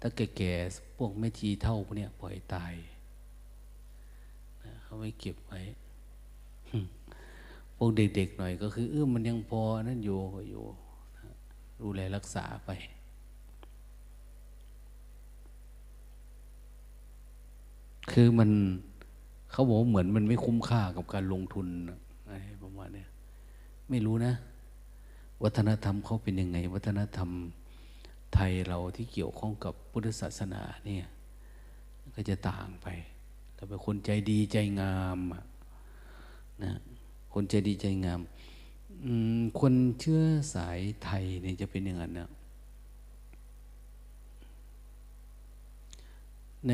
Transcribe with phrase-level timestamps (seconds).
[0.00, 2.74] ถ้าแก่ๆพวกแม่ชีเท่าพวกเนี้ยปล่อยตาย
[4.82, 5.60] เขาไม่เก็บไว้
[7.76, 10.64] พวกเด็กๆหน่อยก็คือเออมันยังพอนั่นอยู่ก็อยู่
[11.80, 12.70] ดูแลรักษาไป
[18.12, 18.50] คือมัน
[19.52, 21.96] เขาบอกเหมือนมันไม่คุ้มค่ากับการลงทุนอะ
[22.28, 23.04] ไรประมาณนี้
[23.90, 24.34] ไม่รู้นะ
[25.42, 27.30] วัฒนธรรมเขาเป็นยังไง วัฒนธรรม
[28.34, 31.06] ไทยเราที่เกี่ยวข้องกับพุทธศาสนาเนี่ย
[32.14, 32.86] ก็จะต่างไป
[33.54, 35.18] เราเป็นคนใจดีใจงาม
[36.64, 36.72] นะ
[37.34, 38.20] คนใจดีใจงาม
[39.60, 40.22] คนเชื่อ
[40.54, 42.30] สายไทยเนี่ยจะเป็นอย่างนั้นนะ
[46.68, 46.72] ใน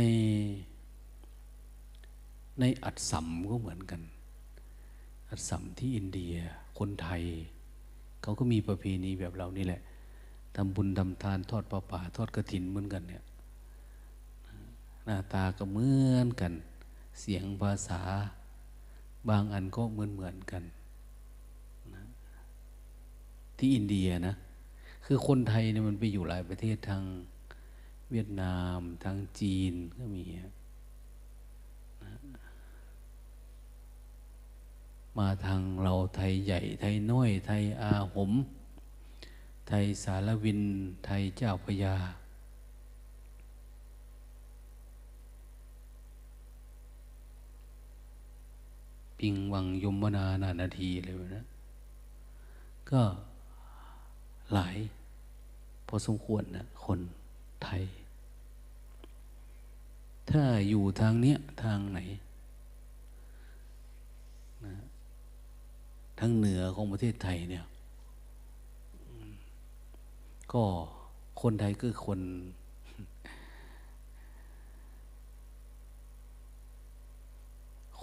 [2.61, 4.01] ในอัดสัมก็เหมือนกัน
[5.31, 6.35] อัดสัมที่อินเดีย
[6.79, 7.23] คนไทย
[8.23, 9.81] เขาก็มีประเพณีแบบเรานี่แหละ
[10.55, 13.23] ทำบุญทำทานทอดปลาป่าทอดกระถินเหมือนกันเนี่ย
[15.05, 16.53] หน้าตาก็เหมือนกัน
[17.21, 18.03] เสียงภาษา
[19.29, 20.63] บางอันก็เหมือนเหมือนกัน
[21.95, 22.03] นะ
[23.57, 24.35] ที่อินเดียนะ
[25.05, 27.03] คือคนไทยเนี่ยมันไปอยู่หลายประเทศทาง
[28.11, 30.25] เวียดนามทางจีนก็มี
[35.19, 38.33] มาทางเราไทยใหญ่ไทยน้อยไทยอาหม
[39.69, 40.61] ไทยสารวิน
[41.05, 41.95] ไทยเจ้าพยา
[49.19, 51.45] ปิงวังยมนานานาทีเลยนะ
[52.91, 53.03] ก็
[54.53, 54.77] หลาย
[55.87, 57.01] พอสมควรนะคน
[57.65, 57.85] ไทย
[60.31, 61.99] ถ้าอยู่ทางเนี้ย ทางไหน
[66.19, 67.65] ทั้งเหนือของประเทศไทยเนี่ย
[70.55, 70.65] ก็
[71.43, 72.21] คนไทยก็คน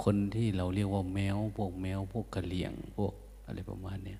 [0.03, 3.13] คนที่เราเรียกว่าแมว พวกแมว พวกกะเหลี่ยง พวก
[3.45, 4.19] อะไรประมาณเนี้ย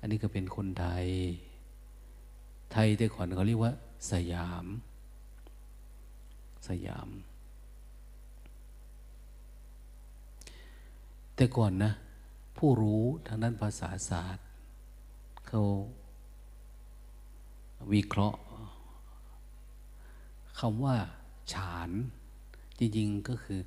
[0.00, 1.06] อันนี้ก็เป็นคนไทย
[2.72, 3.72] ไทยแต่ก่อนเขาเรียกว่า
[4.10, 4.66] สยาม
[6.68, 7.08] สยาม
[11.36, 11.92] แต่ก่อนนะ
[12.58, 14.46] ผู้รู้ทางด้านภาษาศาสตร์
[15.48, 15.62] เขา
[17.92, 18.38] วิเคราะห์
[20.58, 20.96] คำว่า
[21.52, 21.90] ฉาน
[22.78, 23.60] จริงๆก็คือ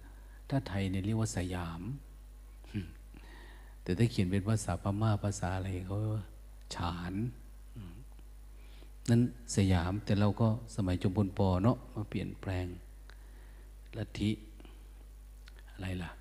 [0.50, 1.82] ถ้าไทยเนี่ยเรียกว่าสยาม
[3.84, 5.98] แต่ถ้าเขียนเป็นภาษาพม่าภาษาอะไรเขา
[6.76, 7.14] ฉาน
[9.10, 9.22] นั้น
[9.56, 12.66] สยามแต่เราก็สมัยจมพลปอเนาะมาเปลี่ยนแปลง
[13.98, 14.32] ลัทธิ
[15.72, 16.12] อะไรล่ะ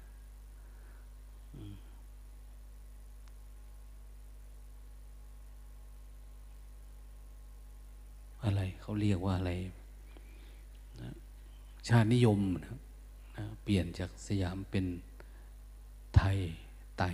[8.46, 9.52] อะไรเขาเรียกว่าอะไร
[11.00, 11.10] นะ
[11.88, 12.76] ชาตินิยมนะ
[13.36, 14.84] นะเปลี่ยนจากสยามเป็น
[16.16, 16.38] ไทย
[16.98, 17.04] ไต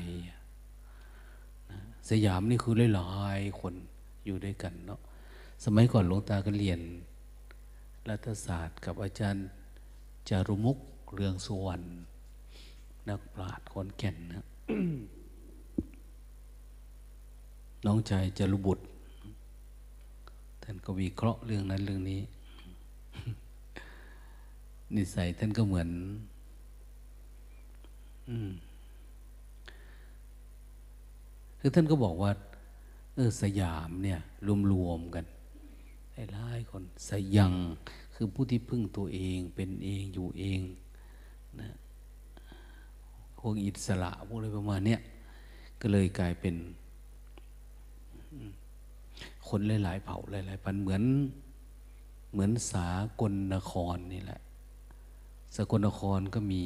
[1.71, 1.79] นะ
[2.11, 3.75] สยามนี่คือหลายๆคน
[4.27, 5.01] อยู่ด้วยกันเนาะ
[5.65, 6.81] สมัยก่อนหลวงตาก็เรียน
[8.09, 9.47] รัฐศาสตร์กับอาจารย์
[10.29, 10.79] จารุมุก
[11.15, 11.87] เรืองสุวรรณ
[13.09, 14.45] นักปราชญ์คนแก่นนะ
[17.87, 18.85] น้องชายจารุบุตร
[20.63, 22.21] ท่านก็วิเคราะห์เรื่องนั้นเรื่องนี้
[24.95, 25.89] นิสัยท่านก็เหมือน
[28.29, 28.31] อ
[31.59, 32.33] คือท่านก็บอกว่า
[33.15, 34.21] เออสยามเนี่ย
[34.73, 35.25] รวมๆกัน
[36.33, 37.53] หลายคนสยัง
[38.15, 40.61] คือผู้ที่พึ่งตัวเองเป็นเองอยู่เอง
[41.61, 41.71] นะ
[43.39, 45.01] พวกอิสระพวกอะไรประมาณเนี้ย
[45.81, 46.55] ก็เลยกลายเป็น
[49.49, 51.03] คนหลาย ๆ เผ่าหลาย ๆ พันเหมือน
[52.33, 52.89] เหมือนสา
[53.21, 54.41] กลนครนี่แหละ
[55.57, 56.65] สกลนครก็มี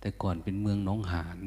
[0.00, 1.38] แต่ก่อนเป็นเมืองน้องหาน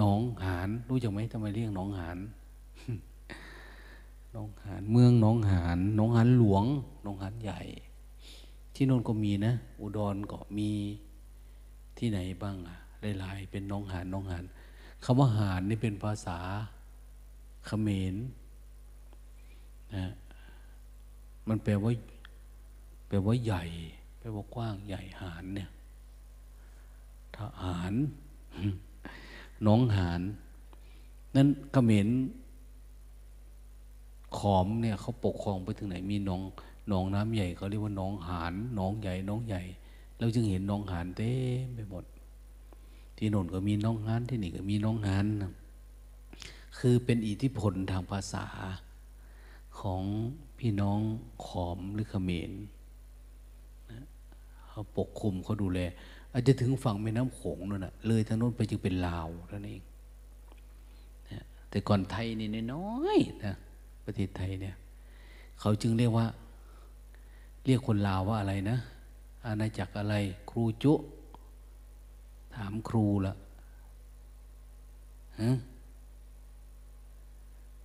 [0.00, 2.18] น้องหานรู้จักไหมทำไมเรียกน้องหาน
[4.34, 6.64] น้องหานเมืองน้องหานน้องหานหลวง
[7.04, 7.60] น้องหานใหญ่
[8.74, 10.70] ที่นนก็มีนะ อุดรก็มี
[11.98, 12.78] ที่ไหนบ้างอะ
[13.22, 14.44] ลายๆ เป็นน้องหานน้องหาน
[15.04, 16.38] คำว่าหานนี่เป็นภาษา
[17.66, 18.14] เขมร
[19.94, 20.12] นะ
[21.48, 21.92] มันแปลว่า
[23.08, 23.64] แปลว่าใหญ่
[24.18, 25.70] แปลว่ากว้างใหญ่หานเนี่ย
[27.36, 27.94] ทหาร
[29.66, 30.20] น้องหาน
[31.36, 32.08] นั้นเขมร
[34.38, 36.42] ขอมเนี่ยเขาปกครองไปถึงไหนมีน้อง
[36.92, 39.62] น้องน้ำใหญ่เขาเรียกว่าน้องหานน้องใหญ่น้องใหญ่
[40.18, 41.32] เราจึงเห็นน้องหานเต็
[41.64, 42.04] มไปหมด
[43.16, 45.26] ที่โน่นก็มีน้องฮานที่นี่ก็มีน้องฮาน
[46.78, 48.46] คือเป็นอิทธิพลทางภาษา
[49.80, 50.02] ของ
[50.58, 51.00] พี่น้อง
[51.44, 52.52] ขอมหรือเขมรน
[54.68, 55.80] เขาปกคุมเขาดูแล
[56.32, 59.82] อาจจะถึงฝั่งแม่น้ำโขงนั่นนะเลยทางโน้นไปจึงเป็นลาวนั่นเอง
[61.70, 63.54] แต่ก่อนไทยนี่น้อยนะ
[64.04, 64.76] ประเทศไทยเนี่ย
[65.60, 66.26] เขาจึงเรียกว่า
[67.64, 68.78] เรียกคนลาวว่าอะไรนะ
[69.46, 70.14] อาณาจักรอะไร
[70.50, 70.92] ครูจุ
[72.56, 73.34] ถามครูละ
[75.40, 75.50] ฮะ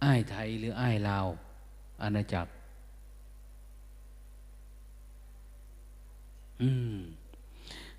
[0.03, 1.27] อ้ายไทยหรืออ้ายลาว
[2.01, 2.51] อาณาจักร
[6.61, 6.95] อืม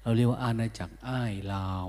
[0.03, 1.87] เราเรียกว่าอาณาจักรอ้ายลาว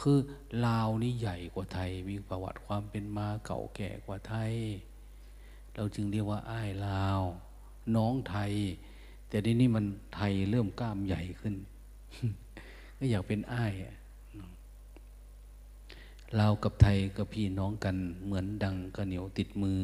[0.00, 0.18] คือ
[0.66, 4.52] ลาวนี่ใหญ่กว่าไทย มีประวัติความเป็นมาเก่าแก่กว่าไทย
[5.74, 7.20] เราจึงเรียกว่าอ้ายลาว
[7.96, 8.52] น้องไทย
[9.28, 9.84] แต่ทีนี้มัน
[10.14, 11.54] ไทยเริ่มกล้ามใหญ่ขึ้น
[12.98, 13.97] ก็อยากเป็นอ้ายอะ
[16.38, 19.78] ลาวกับไทยก็พี่น้องกันเหมือนดังกระเหนียวติดมือ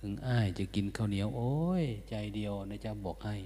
[0.00, 3.36] ถึงอ้ายจะกินข้าวเหนียว โอ้ย ใจเดียวนะจ๊ะบอกให้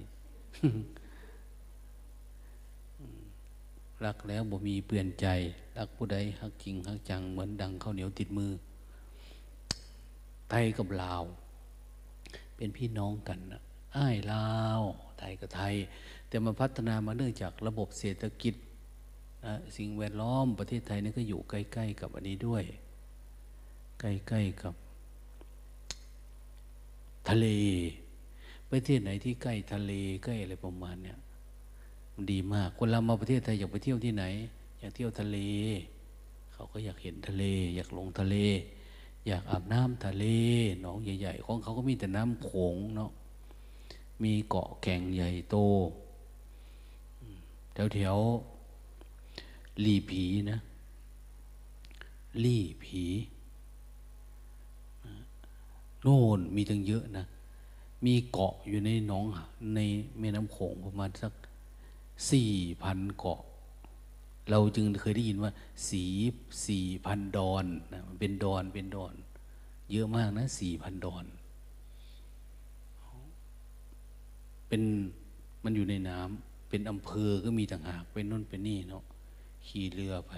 [4.05, 5.27] รักแล้วบ่มีเปลี่ยนใจ
[5.77, 8.51] รักผู้ใดฮักจริงฮักจังเหมือนดังข้าวเหนียวติดมือ
[10.49, 11.23] ไทยกับลาว
[12.55, 13.61] เป็นพี่น้องกันนะ
[13.95, 14.47] อ้ายลา
[14.79, 14.81] ว
[15.19, 15.75] ไทยกับไทย
[16.27, 18.55] แต่มาพัฒนามาเนื่องจากระบบเศรษฐกิจ
[19.77, 22.63] สิ่งแวดล้อมประเทศไทยนี่ก็อยู่ใกล้ ๆ กับอันนี้ด้วย
[23.99, 24.73] ใกล้ๆกับ
[27.29, 27.47] ทะเล
[28.71, 29.91] ประเทศไหนที่ใกล้ทะเล
[30.23, 31.17] ใกล้อะไรประมาณเนี้ย
[32.13, 34.23] มันดีมาก คนเรามาประเทศไทยอยากไปเที่ยวที่ไหน
[34.79, 35.37] อยากเที่ยวทะเล
[36.53, 37.43] เขาก็อยากเห็นทะเล
[37.75, 38.35] อยากลงทะเล
[39.27, 40.25] อยากอาบน้ำทะเล
[40.81, 43.11] หนองใหญ่ ๆ ของเขาก็มีแต่น้ำโขงเนาะ
[44.23, 45.57] มีเกาะแก่งใหญ่โต
[47.73, 48.50] แถวๆ
[49.85, 50.59] ลีผีนะ
[52.43, 53.03] ลี่ผี
[56.01, 57.25] โน่นมีตั้งเยอะนะ
[58.05, 59.25] มีเกาะอยู่ในหนอง
[59.75, 59.79] ใน
[60.19, 61.33] แม่น้ำโขงประมาณสัก
[62.31, 62.51] สี่
[62.83, 63.41] พันเกาะ
[64.49, 65.51] เราจึงเคยได้ยินว่า
[65.89, 66.03] สี
[66.67, 69.13] สี่พันดอนนะมันเป็นดอนเป็นดอน
[69.91, 71.25] เยอะมากนะสี่พันดอน
[74.67, 74.81] เป็น
[75.63, 79.03] มันอยู่ในน้ำเป็นอำเภอก็มีต่างหากเป็นน่นเป็นนี่เนาะ
[79.67, 80.33] ขี่เรือไป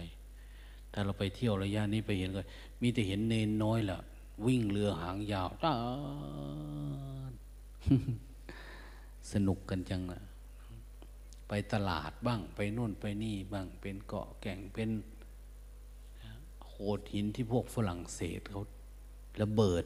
[0.94, 2.42] ถ้าเราไปเที่ยวระยะนี้ไปเห็นก็
[2.82, 4.00] มีแต่เห็นเนนน้อยล่ะ
[4.46, 5.76] วิ่งเรือหางยาวตา
[9.32, 10.22] สนุกกันจังอะ
[11.48, 14.90] ไปตลาดบ้าง ไปโน่นไปนี่บ้าง เป็นเกาะแก่งเป็น
[16.66, 18.64] โขดหินที่พวกฝรั่งเศสเขา
[19.42, 19.84] ระเบิด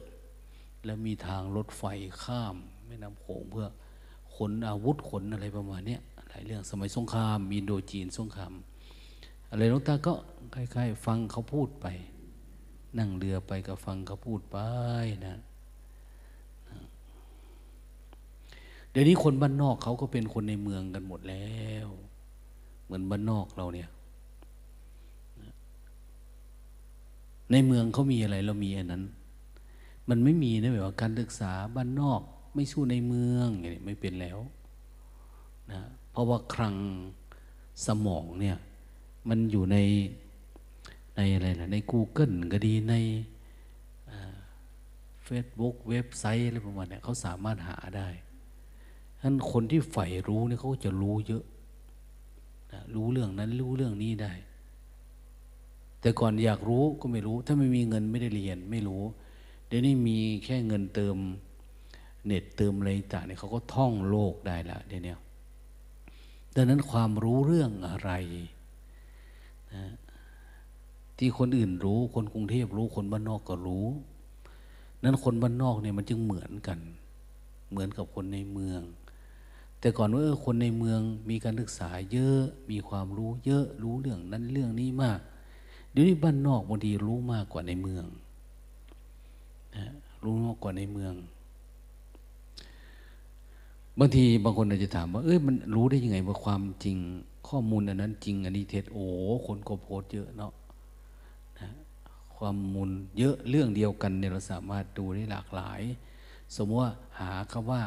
[0.84, 1.84] แล้วมีทางรถไฟ
[2.22, 2.56] ข้าม
[2.86, 3.68] แม่น้ำโขงเพื่อ
[4.34, 5.98] ขนอาวุธขนอะไรประมาณนี้
[6.28, 8.52] หลายเรื่องสมัยสงครามอินโดจีนสงคราม
[9.50, 10.12] อะไรหลวงตาก็
[10.54, 11.86] คล้ายๆฟังเขาพูดไป
[12.98, 14.58] นั่งเรือไปก็ฟังเขาพูดไป
[15.26, 15.36] นะ
[18.90, 21.88] เดี๋ยวนี้คนบ้านนอกเขาก็เป็นคนในเมืองกันหมดแล้ว
[22.84, 23.88] เหมือนบ้านนอกเราเนี่ย
[27.52, 29.04] ในเมืองเขามีอะไรเรามีอันนั้น
[30.08, 32.20] มันไม่มีนะแบบว่าการศึกษาบ้านนอก
[32.54, 34.38] ไม่สู้ในเมืองอย่างนี้ไม่เป็นแล้ว
[35.72, 35.80] นะ
[36.10, 36.76] เพราะว่าคลัง
[37.86, 38.56] สมองเนี่ย
[39.28, 39.76] มันอยู่ใน
[41.16, 42.94] ในอะไรล่ะใน Google ก็ดีใน
[45.24, 48.08] เฟซบุ๊กเว็บไซต์อะไรประมาณเนี้ยเขาสามารถหาได้
[49.18, 51.44] ฉะนั้นคนที่ใฝ่รู้เนี่ยเขาจะรู้เยอะ
[52.72, 54.32] นะรู้เรื่องนั้นรู้เรื่องนี้ได้
[56.00, 59.02] แต่ก่อนอยากรู้ก็ไม่รู้ ถ้าไม่มีเงินไม่ได้เรียนไม่รู้
[59.66, 61.16] เดี๋ยวนี้มีแค่เงินเติม
[62.26, 65.14] เน็ตเติมอะไรต่างเนี่ยเขาก็ท่องโลกได้ละเดี๋ยวนี้
[66.54, 68.10] ดังนั้นความรู้เรื่องอะไร
[69.74, 69.84] นะ
[71.18, 73.86] ที่คนอื่นรู้ คนกรุงเทพรู้ คนบ้านนอกก็รู้
[75.02, 76.78] นั้นคนบ้านนอกเนี่ยมันจึงเหมือนกัน
[77.70, 78.82] เหมือนกับคนในเมือง
[79.80, 85.20] แต่ก่อนว่าคนในเมืองมีการศึกษาเยอะ มีความรู้เยอะ รู้เรื่องนั้นเรื่องนี้มาก
[85.90, 88.04] เดี๋ยวนี้บ้านนอกบางทีรู้มากกว่าในเมือง
[89.76, 89.84] นะ
[90.24, 91.14] รู้มากกว่าในเมือง
[93.98, 96.96] บางทีบางคนอาจจะถามว่า เอ้ยมันรู้ได้ยังไงว่าความจริง
[97.48, 99.06] ข้อมูลอันนั้นจริงอันนี้เท็จโอ้
[99.46, 100.52] คนก็โพสเยอะเนาะ
[101.58, 101.68] นะ
[102.36, 105.80] ความมูลเยอะเรื่องเดียวกันเนี่ยเราสามารถดูได้หลากหลาย
[106.56, 107.82] สมมติว่าหาคำว่า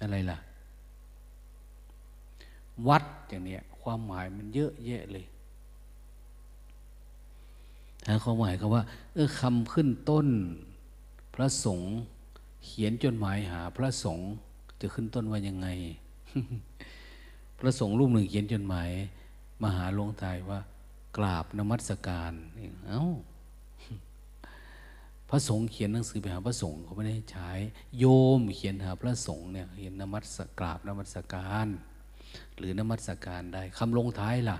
[0.00, 0.38] อะไรล่ะ
[2.88, 5.26] วัดอย่างเนี้ยความหมายมันเยอะแยะเลย
[8.08, 8.82] หาความหมายคำว่า
[9.14, 10.28] เออคำขึ้นต้น
[11.34, 11.88] พระสงฆ์
[12.64, 14.26] เขียนจดหมายหาพระสงฆ์
[14.80, 15.68] จะขึ้นต้นว่ายังไง
[17.58, 18.90] พระสงฆ์รูปหนึ่งเขียนจดหมาย
[19.62, 20.60] มาหาหลวงตายว่า
[21.16, 22.32] กราบนมัสการ
[22.88, 23.04] เอ้า
[25.30, 27.50] พระสงฆ์เขียนหนังสือไปหาพระสงฆ์เขาไม่ได้ใช้
[27.98, 28.04] โย
[28.38, 31.66] มเขียนหาพระสงฆ์เนี่ยเขียนนมัสกราบนมัสการ
[32.58, 34.58] หรือนมัสการได้คำลงท้ายล่ะ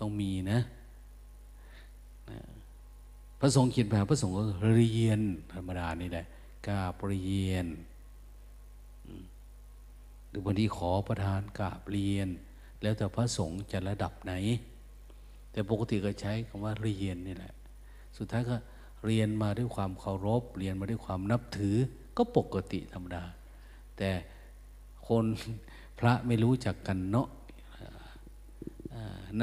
[0.00, 0.58] ต้องมีนะ
[3.40, 4.42] พระสงฆ์เขียนไปหาพระสงฆ์ก็
[4.76, 5.20] เรียน
[5.52, 6.26] ธรรมดานี่แหละ
[6.66, 7.66] กาบเรียน
[10.32, 12.28] หรือบางทีขอประทานกราบเรียน
[12.82, 14.32] แล้วแต่พระสงฆ์จะระดับไหน
[15.52, 17.54] แต่ปกติก็ใช้คำว่าเรียนนี่แหละ
[18.16, 18.56] สุดท้ายก็
[19.04, 21.76] เรียนมาด้วยความเคารพ เรียนมาด้วยความนับถือ
[22.16, 23.24] ก็ปกติธรรมดา
[23.96, 24.10] แต่
[25.08, 25.24] คน
[25.98, 27.28] พระไม่รู้จักกันเนาะ
[29.40, 29.42] น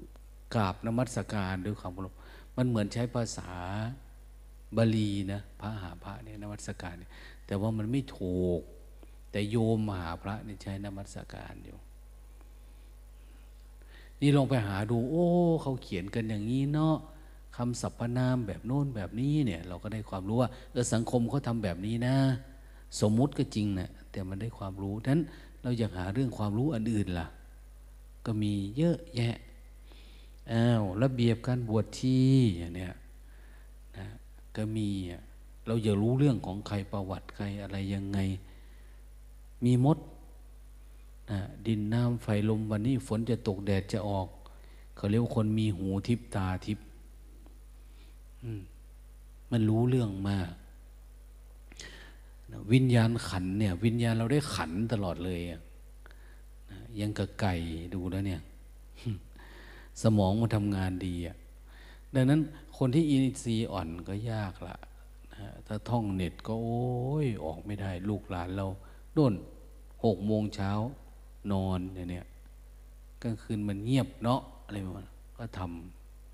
[0.00, 2.14] ำกราบนมัสการด้วยความเคารพ
[2.56, 3.52] มันเหมือนใช้ภาษา
[4.76, 7.10] บาลีนะพระหาพระเนี่ยนมัสการเนี่ย
[7.46, 8.60] แต่ว่ามันไม่ถูก
[9.36, 11.78] แต่โยมมหาพระนี่ใช้นมัสการอยู่
[14.20, 15.26] นี่ลองไปหาดู โอ้
[15.62, 16.96] เขาเขียนกันอย่างนี้เนาะ
[17.56, 22.16] คำสรรพนามแบบโน้นแบบนี้เนี่ย เราก็ได้ความรู้ว่าเออสังคมเขาทำแบบนี้นะ
[23.00, 25.20] สมมุติก็จริงนะแต่มันได้ความรู้นั้น
[25.62, 27.26] เราอยากหาเรื่องความรู้อันอื่นล่ะ
[28.26, 29.36] ก็มีเยอะแยะ
[30.52, 32.18] อ้าวระเบียบการบวชชี
[32.58, 32.94] อย่างเนี้ย
[33.96, 34.06] นะ
[34.56, 34.88] ก็มี
[35.66, 38.20] เราอย่ารู้เรื่องของใครประวัติใครอะไรยังไง
[39.64, 39.98] มีมด
[41.30, 44.28] นะดินน้ำไฟลมวันนี้ฝนจะตกแดดจะออก
[44.96, 46.78] เขาเรียกว่าคนมีหูทิพตาทิพ
[49.50, 50.50] มันรู้เรื่องมาก
[52.72, 55.40] วิญญาณขันเนี่ย วิญญาณเราได้ขันตลอดเลย
[57.00, 57.54] ยังกับไก่
[57.94, 58.40] ดูแล้วเนี่ย
[60.02, 61.36] สมองมันทำงานดีอะ
[62.14, 62.40] ดังนั้น
[62.78, 64.76] คนที่อินทรีย์อ่อนก็ยากละ
[65.34, 66.84] นะถ้าท่องเน็ตก็โอ้
[67.24, 68.66] ยออกไม่ได้ ลูกหลานเรา
[69.16, 69.34] โน่น
[70.04, 70.70] หกโมงเช้า
[71.52, 72.26] นอนเนี่ย
[73.22, 75.06] กลางคืนมันเงียบเนาะอะไรประมาณ
[75.36, 75.60] ก็ท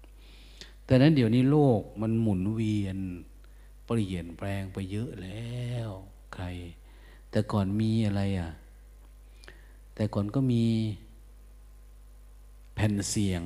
[0.07, 2.99] ำแต่นั้นเดี๋ยวนี้โลกมันหมุนเวียน
[3.87, 5.91] เปลี่ยนแปลงไปเยอะแล้ว
[6.35, 6.45] ใคร
[7.31, 8.51] แต่ก่อนมีอะไรอะ
[9.95, 10.65] แต่ก่อนก็มี
[12.75, 13.43] แผ่นเสียง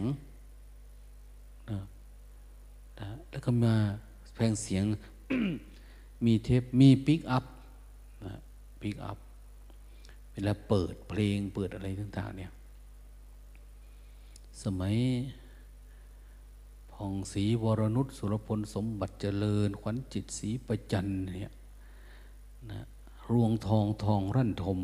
[1.70, 1.78] นะ
[3.00, 3.74] นะแล้วก็มา
[4.34, 4.82] แผ่นเสียง
[6.24, 7.44] มีเทปมีปิกอัพ
[8.24, 8.34] นะ
[8.80, 9.18] ปิกอัพ
[10.36, 12.52] เวลาเปิดเพลงเปิดอะไรต่าง ๆ เนี่ย
[14.62, 14.96] สมัย
[16.92, 21.52] พองศรีวรนุชสุรพลสมบัติเจริญ ขวัญจิตศรีประจันเนี่ย
[22.70, 22.80] นะ
[23.30, 24.80] รวงทองทองรั่นทม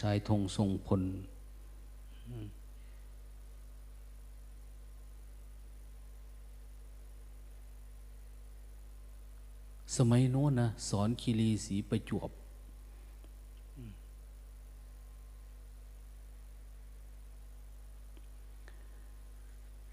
[0.00, 1.02] ชายธงทรงพล
[9.96, 12.30] สมัยโน้นนะสอนคีรีสีประจวบ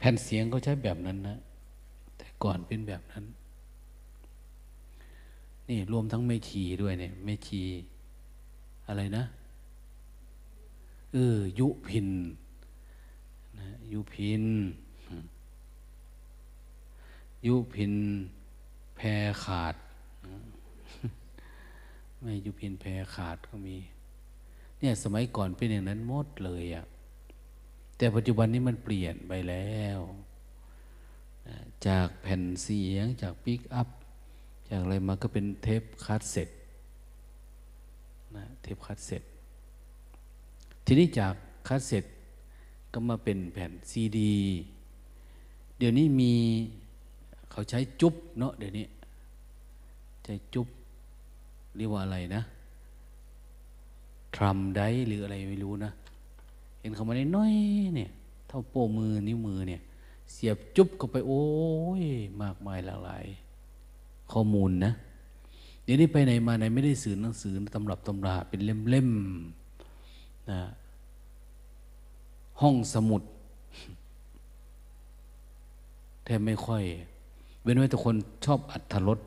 [0.07, 1.37] ผ่นเสียงเขาใช้แบบนั้นนะ
[2.17, 3.23] แต่ก่อนเป็นแบบนั้น
[5.69, 7.61] นี่รวมทั้งไม่ชีด้วยเนี่ยไม่ชี
[8.87, 9.23] อะไรนะ
[11.13, 12.09] เออยุพิน
[13.59, 14.43] นะยุพิน
[17.45, 17.93] ยุพิน
[18.95, 19.07] แพร
[19.43, 19.75] ขาด
[22.21, 23.77] ไม่ยุพินแพรขาดก็มี
[24.79, 26.85] เนี่ยสมัยก่อนเป็นอย่างนั้นหมดเลยอะ
[27.97, 29.99] แต่ปัจจุบันนี้มันเปลี่ยนไปแล้ว
[31.87, 33.89] จากแผ่นเสียงจากปิกอัพ
[34.69, 36.49] จากอะไรมาก็เป็นเทปคาสเซ็ต
[38.35, 39.23] นะเทปคาสเซ็ต
[40.85, 41.33] ทีนี้จาก
[41.67, 42.05] คาสเซ็ต
[42.93, 44.35] ก็มาเป็นแผ่นซีดี
[45.77, 46.33] เดี๋ยวนี้มี
[47.51, 48.85] เขาใช้จุ๊บเนาะเดี๋ยวนี้
[50.23, 50.67] ใช้จุ๊บ
[51.77, 52.41] เรียกว่าอะไรนะ
[54.35, 55.91] ทรัมได้หรืออะไรไม่รู้นะ
[56.85, 57.53] ห็นเขามาได้น้อย
[57.95, 58.11] เนี่ย
[58.47, 59.81] เท่าโป้มือนิ้วมือเนี่ย
[60.31, 61.43] เสียบจุ๊บเข้าไปโอ้
[62.01, 62.03] ย
[62.41, 63.23] มากมายหลากหลาย
[64.31, 64.91] ข้อมูลนะ
[65.83, 70.61] เดี๋ยวนี้ไปไหนมาไหนไม่ได้สื่อหนังสือตำรับตำราเป็นเล่มๆนะ
[72.61, 73.21] ห้องสมุด
[76.23, 76.83] แทบไม่ค่อย
[77.63, 78.15] เว้นไว้แต่คน
[78.45, 79.19] ชอบอัธรส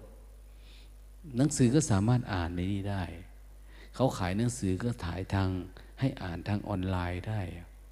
[1.37, 3.03] หนังสือก็สามารถอ่านในนี้ได้
[3.95, 5.49] เขาขายหนังสือก็ถ่ายทาง
[5.99, 7.40] ให้อ่านทางออนไลน์ได้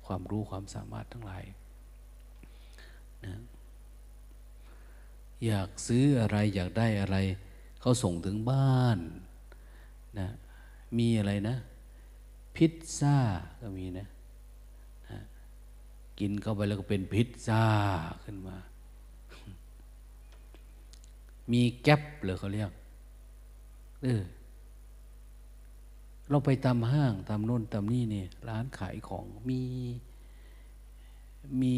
[0.06, 1.44] ความรู้ความสามารถทั้งหลาย
[3.24, 3.34] นะ
[5.46, 7.16] อยากซื้ออะไรอยากได้อะไร
[7.80, 8.98] เขาส่งถึงบ้าน
[10.18, 10.28] นะ
[10.98, 11.56] มีอะไรนะ
[12.56, 13.16] พิซซ่า
[13.60, 14.08] ก็มีนะ
[15.10, 15.18] นะ
[16.18, 17.64] กินเข้าไปแล้วก็เป็นพิซซ่า
[18.24, 18.56] ขึ้นมา
[21.52, 22.70] มีแก๊ปเลยเขาเรียก
[24.02, 24.22] เออ
[26.30, 29.60] เราไปตามห้างตามโน่นตามนี่เนี่ยร้านขายของมี
[31.62, 31.74] มี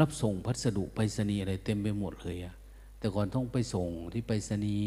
[0.00, 2.54] รับส่งพัสดุไปรษณีย์อะไรเต็มไปหมดเลยอะ
[2.98, 4.86] แต่ก่อนต้องไปส่งที่ไปรษณีย์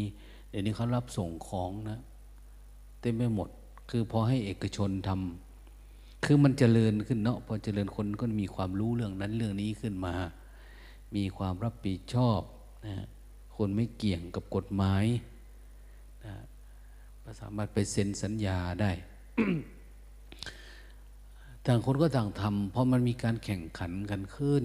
[0.50, 2.00] เดี๋ยวนี้เขารับส่งของนะ
[3.00, 3.48] เต็มไปหมด
[3.90, 10.14] คือพอให้เอกชนทำคือมันเจริญขึ้นเนาะพอเจริญคนก็มีความรู้เรื่องนั้นเรื่องนี้ขึ้นมา
[11.14, 12.40] มีความรับผิดชอบ
[12.86, 12.96] นะ
[13.56, 15.04] คนไม่เกี่ยงกับกฎหมาย
[16.24, 16.34] นะ
[17.40, 18.90] สามารถไปเซ็นสัญญาได้
[21.66, 24.64] ต่างคนก็ต่างทำเพราะมันมีการแข่งขันกันขึ้น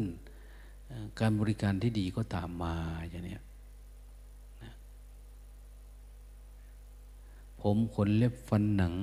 [1.19, 2.75] การบริการที่ดีก็ตามมา
[3.09, 3.37] อย่างนี้
[4.63, 4.73] นะ
[7.61, 8.93] ผมขนเล็บฟันหนัง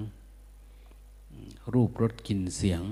[1.72, 2.82] รูปรสกลิ่นเสียง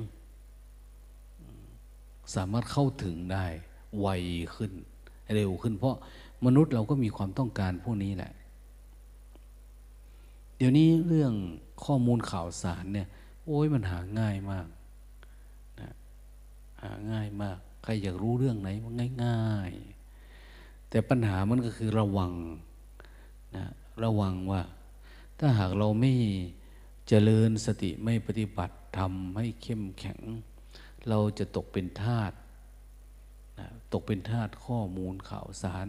[2.34, 3.46] สามารถเข้าถึงได้
[4.00, 4.08] ไว
[4.54, 4.72] ขึ้น
[5.34, 5.94] เร็วขึ้น เพราะ
[6.44, 8.32] มนุษย์เราก็มีความต้องการพวกนี้แหละ
[10.56, 11.32] เดี๋ยวนี้เรื่อง
[11.84, 13.08] ข้อมูลข่าวสารเนี่ย
[13.46, 14.68] โอ้ยมันหาง่ายมาก
[15.80, 15.90] นะ
[16.82, 18.94] หาง่ายมาก ใครอยากรู้เรื่องไหนมัน
[19.24, 19.72] ง่าย
[20.30, 22.32] ๆ แต่ปัญหามันก็คือระวัง
[23.56, 23.64] นะ
[24.04, 24.62] ระวังว่า
[25.38, 26.12] ถ้าหากเราไม่
[27.08, 30.20] เจริญสติไม่ปฏิบัติทำให้เข้มแข็ง
[31.08, 32.32] เราจะตกเป็นทาส
[33.58, 35.86] นะตกเป็นทาสข้อมูลข่าวสาร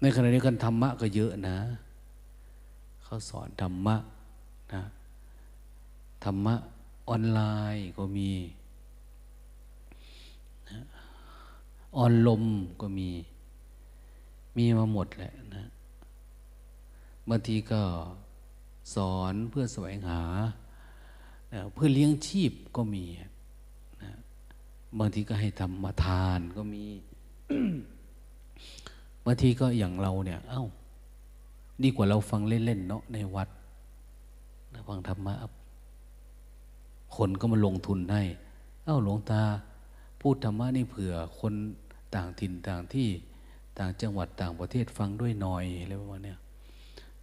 [0.00, 1.58] ในขณะนี้กันธรรมะก็เยอะนะ
[3.04, 3.96] เขาสอนธรรมะ
[4.72, 4.82] นะ
[6.24, 6.54] ธรรมะ
[7.08, 7.40] ออนไล
[7.74, 8.30] น์ก็มี
[11.96, 12.44] ออนลม
[12.80, 13.10] ก็มี
[14.56, 15.64] มีมาหมดแหละนะ
[17.28, 17.82] บางทีก็
[18.94, 20.22] สอนเพื่อแสวงหา
[21.74, 23.04] เพื่อเลี้ยงชีพก็มี
[24.02, 24.12] นะ
[24.98, 26.84] บางทีก็ให้ทำมาทานก็มี
[29.24, 30.64] บางทีก็อย่างเราเนี่ย เอา้า
[31.82, 33.48] ดีกว่าเราฟังเล่นๆเนาะในวัด
[34.88, 35.34] ฟังธรรมะ
[37.16, 38.22] คนก็มาลงทุนให้
[38.84, 39.42] เอ้าหลวงตา
[40.20, 41.54] พูดธรรมะนี่เผื่อคน
[42.14, 43.08] ต่างถิ่นต่างที่
[43.78, 46.38] ต่างจังหวัดต่างประเทศฟังด้วยหน่อยอะไรประมาณเนี้ย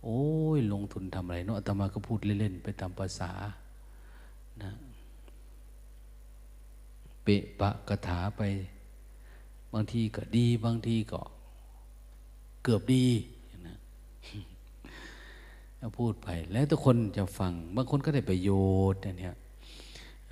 [0.04, 0.22] โอ้
[0.58, 3.32] ยลงทุนทำอะไรเนาะอาตมาก็พูดเล่นๆไปตามภาษา
[4.64, 4.72] นะ
[7.24, 8.42] เปะปะกถาไป
[9.74, 11.22] บางทีก็ดีบางทีก็
[12.70, 13.08] เกือบดี
[13.68, 13.76] นะ
[15.98, 18.50] พูดไปแล้วทุกคนจะฟัง บางคนก็ได้ประโย
[18.92, 19.36] ชน์เนี่ย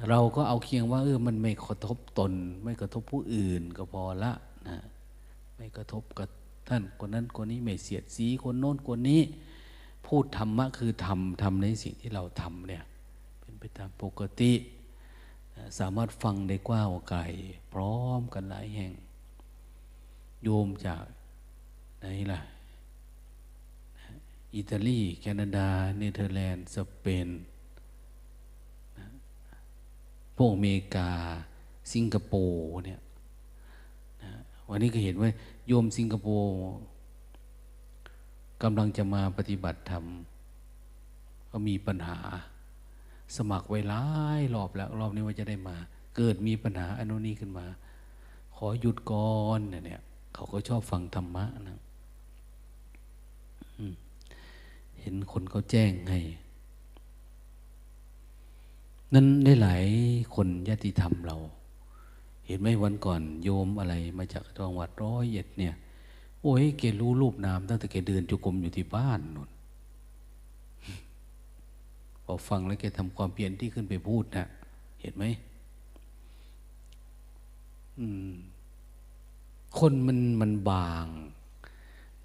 [0.09, 4.33] เราก็เอาเคียงว่าเออมันไม่กระทบตน ไม่กระทบผู้อื่นก็พอละ
[4.67, 4.77] นะ
[5.55, 6.29] ไม่กระทบกับ
[6.69, 9.21] ท่านคนนั้นคนนี้ไม่เสียดสีคนโน้นคนนี้
[10.05, 12.83] พูดธรรมะคือทำทำในสิ่งที่เราทำเนี่ย
[13.39, 14.51] เป็นไปตามปกติ
[15.79, 17.21] สามารถฟังได้กว้างไกล
[17.71, 18.93] พร้อมกันหลายแห่ง
[20.43, 21.03] โยมจาก
[22.05, 22.41] นล่ะ
[24.55, 27.29] อิตาลี แคนาดา เนเธอร์แลนด์ สเปน
[30.37, 31.09] พวกอเมริกา
[31.93, 32.99] สิงคโปร์เนี่ย
[34.69, 35.29] วันนี้ก็เห็นว่า
[35.67, 36.53] โยมสิงคโปร์
[38.63, 40.05] กำลังจะมาปฏิบัติธรรม
[41.51, 42.19] ก็มีปัญหา
[43.35, 44.03] สมัครไว้หลา
[44.39, 45.75] ยรอบแล้ว รอบนี้ว่าจะได้มา
[46.15, 47.65] เกิดมีปัญหาอนุนี้ขึ้นมา
[48.55, 50.01] ขอหยุดก่อนเนี่ย
[50.33, 51.79] เขาก็ชอบฟังธรรมะนะ
[54.99, 56.19] เห็นคนเขาแจ้งให้
[59.13, 59.85] นั้นได้หลาย
[60.35, 61.37] คนญาติธรรมเรา
[62.45, 65.73] เห็นไหมวันก่อนโยมอะไรมาจากจังหวัดร้อยเอ็ดเนี่ย
[66.41, 69.49] โอ้ยแกรู้รูปนามตั้งแต่แกเดินจุกรมอยู่ที่บ้านนน
[72.23, 74.45] พอฟังแล้วแกทำความเปลี่ยนที่ขึ้นไปพูดนะ
[75.01, 75.23] เห็นไหม
[79.77, 81.05] คนมันมันบาง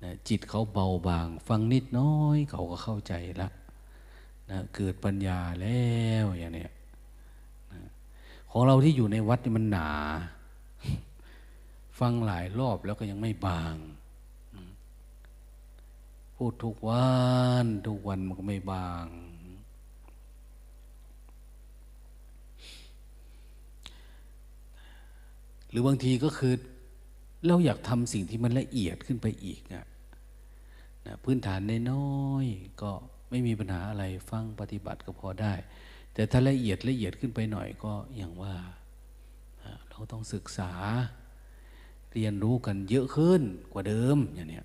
[0.03, 3.49] นะจิตเขาเบาบาง ฟังนิดน้อยเขาก็เข้าใจละ
[4.51, 5.91] นะเกิดปัญญาแล้
[6.23, 6.73] วอย่างเนี้ย
[7.73, 7.81] นะ
[8.51, 9.91] ของเราที่อยู่ในวัดนี่มันหนา
[12.01, 13.75] ฟังหลายรอบแล้วก็ยังไม่บาง
[16.37, 17.11] พูดทุกวั
[17.65, 19.07] นทุกวันมันก็ไม่บาง
[25.71, 26.55] หรือบางทีก็คือ
[27.47, 29.61] เราอยากทำสิ่งที่มันละเอียดขึ้นไปอีก
[31.07, 32.47] นะพื้นฐานนน้อย
[32.83, 32.91] ก็
[33.31, 35.55] ไม่มีปัญหาอะไรฟังปฏิบัติก็พอได้
[36.15, 38.55] แต่ถ้าละเอียดละเอียดขึ้นไปหน่อยก็อย่างว่า
[39.91, 40.73] เราต้องศึกษา
[42.13, 44.61] เรียนรู้กันเยอะขึ้นกว่าเดิมอย่างนี้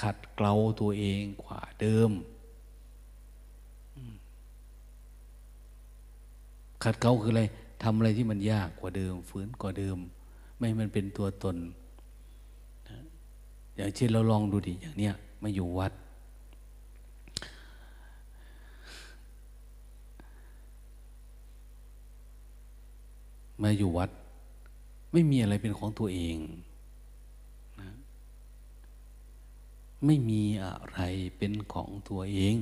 [0.00, 2.10] ขัดเกลาตัวเองกว่าเดิม
[6.84, 7.42] ขัดเกลาคืออะไร
[7.82, 9.98] ทำอะไรที่มันยากกว่าเดิมฝืนกว่าเดิม
[10.58, 11.56] ไม่มันเป็นตัวตน
[13.76, 15.92] อย่างเช่นเราลองดูดิอย่างเนี้ยมาอยู่วัด
[23.62, 24.10] มาอยู่วัด
[25.12, 26.36] ไม่มีอะไรเป็นของตัวเอง
[27.80, 27.90] นะ
[30.06, 31.00] ไม่มีอะไร
[31.36, 32.54] เป็นของตัวเอง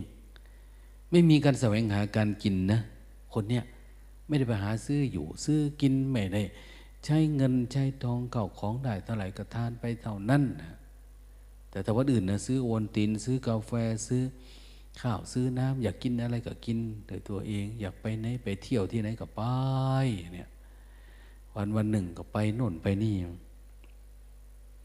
[1.11, 2.81] ไม่มีการแสวงหาการกินนะ
[3.35, 3.65] คนเนี้ย
[4.27, 6.43] ไม่ได้ไปหาซื้ออยู่ ซื้อกินไม่ได้
[7.05, 10.73] ใช้เงินใช้ทองเก่าของได้เท่าไหร่ก็ทานไปเท่านั้นนะ
[11.71, 13.73] แต่แต่วัดอื่นนะซื้อโอนติน ซื้อกาแฟ
[14.09, 14.23] ซื้อ
[15.01, 19.43] ข้าวซื้อน้ำอยากกินอะไรก็กินโดยตัวเอง อยากไปไหนไปเที่ยวที่ไหนก็ไป
[20.35, 20.49] เนี่ย
[21.55, 23.17] วันวันหนึ่งก็ไปโน่นไปนี่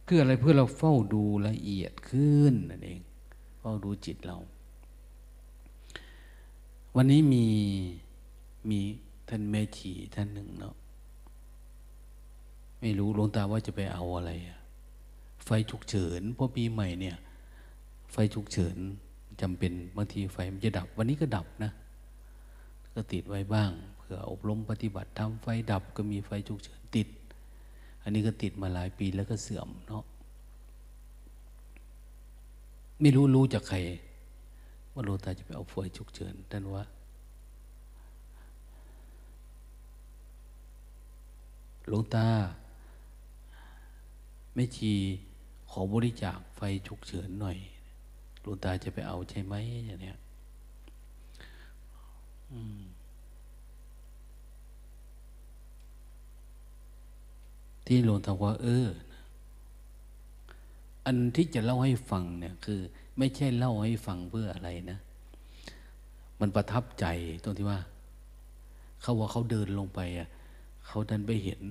[0.04, 3.00] เพื่ออะไรเพื่อเราเฝ้าดูละเอียดขึ้นนั่นเอง
[3.60, 4.38] เฝ้าดูจิตเรา
[6.95, 7.45] วันนี้มี
[8.69, 8.80] มี
[9.30, 10.76] ท่านแม่ชีท่านหนึ่งเนาะ
[12.80, 14.60] ไม่รู้หลวงตาว่าจะไปเอาอะไรอะ
[15.45, 17.17] ไฟฉุกเฉินพราะปีใหม่เนี่ย
[18.12, 18.77] ไฟฉุกเฉิน
[19.41, 21.71] จำเป็นบางทีไฟมันจะดับ วันนี้ก็ดับนะ
[22.95, 27.08] ก็ติดไว้บ้างเผื่ออบรมปฏิบัติทำไฟดับก็มีไฟฉุกเฉินติด
[28.03, 30.03] อันนี้ก็ติดมาหลายปีแล้วก็เสื่อมเนาะ
[33.01, 33.77] ไม่รู้รู้จากใคร
[34.93, 36.84] ว่าโลตาจะไปเอาไฟฉุกเฉินท่านว่า
[41.88, 42.27] หลวงตา
[44.53, 44.93] ไม่ชี
[45.79, 47.57] อบริจาคไฟฉุกเฉินหน่อย
[48.43, 50.17] ลวงตาจะไปเอาใช่ไหมอย่างเนี้ย
[57.85, 58.88] ที่หลวงตาว่า เออ
[61.05, 62.79] อันที่จะเล่าให้ฟังเนี่ย คือ
[63.17, 64.99] ไม่ใช่เล่าให้ฟังเพื่ออะไรนะ
[66.39, 67.05] มันประทับใจ
[67.43, 67.79] ตรงที่ว่า
[69.01, 70.29] เขาว่าเขาเดินลงไปอะ
[70.88, 71.61] เขาดันไปเห็น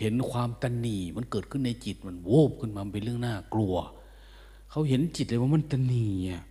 [0.00, 3.74] เห็นความตันหนีมันเกิดขึ้นในจิตมันโวบขึ้นมาเป็นเรื่องน่ากลัว
[4.70, 6.42] เขาเห็นจิตเลยว่ามันตันหนีนะ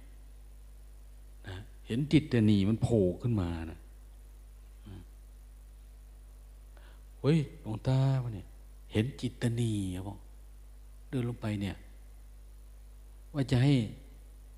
[1.88, 3.80] เห็นจิตตันหนีมันโผล่ขึ้นมานะ
[7.22, 8.48] เฮ้ยหลวงตาวะเนี่ย
[8.94, 9.72] เห็นจิตตันี
[10.08, 10.18] บอก
[11.10, 11.76] เดินลงไปเนี่ย
[13.34, 13.74] ว่าจะให้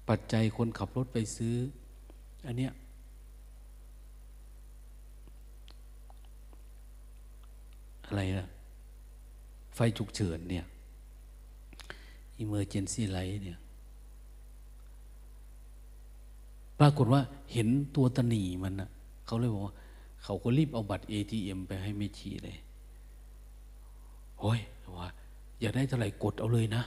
[0.08, 1.54] ปัจจัยคนขับรถไปซื้อ
[2.45, 2.71] อันเนี้ย
[8.06, 8.47] อะไรนะ
[9.75, 10.65] ไฟฉุกเฉินเนี่ย
[12.43, 13.60] emergency light เนี่ย
[16.79, 17.21] ปรากฏว่า
[17.53, 18.89] เห็นตัวตนีมันนะ
[19.25, 19.75] เขาเลยบอกว่า
[20.23, 22.57] เขาก็รีบเอาบัตร ATM ไปให้ไม่ชีเลย
[24.39, 24.60] โอ้ย
[24.99, 25.10] ว่า
[25.60, 26.84] อยากได้เท่าไหร่กดเอาเลยนะ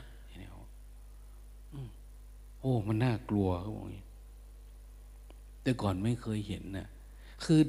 [2.60, 4.04] โอ้ มันน่ากลัวเขาบอกอย่างนี้
[5.62, 6.86] แต่ก่อนไม่เคยเห็นนะ่ะ
[7.44, 7.60] คือ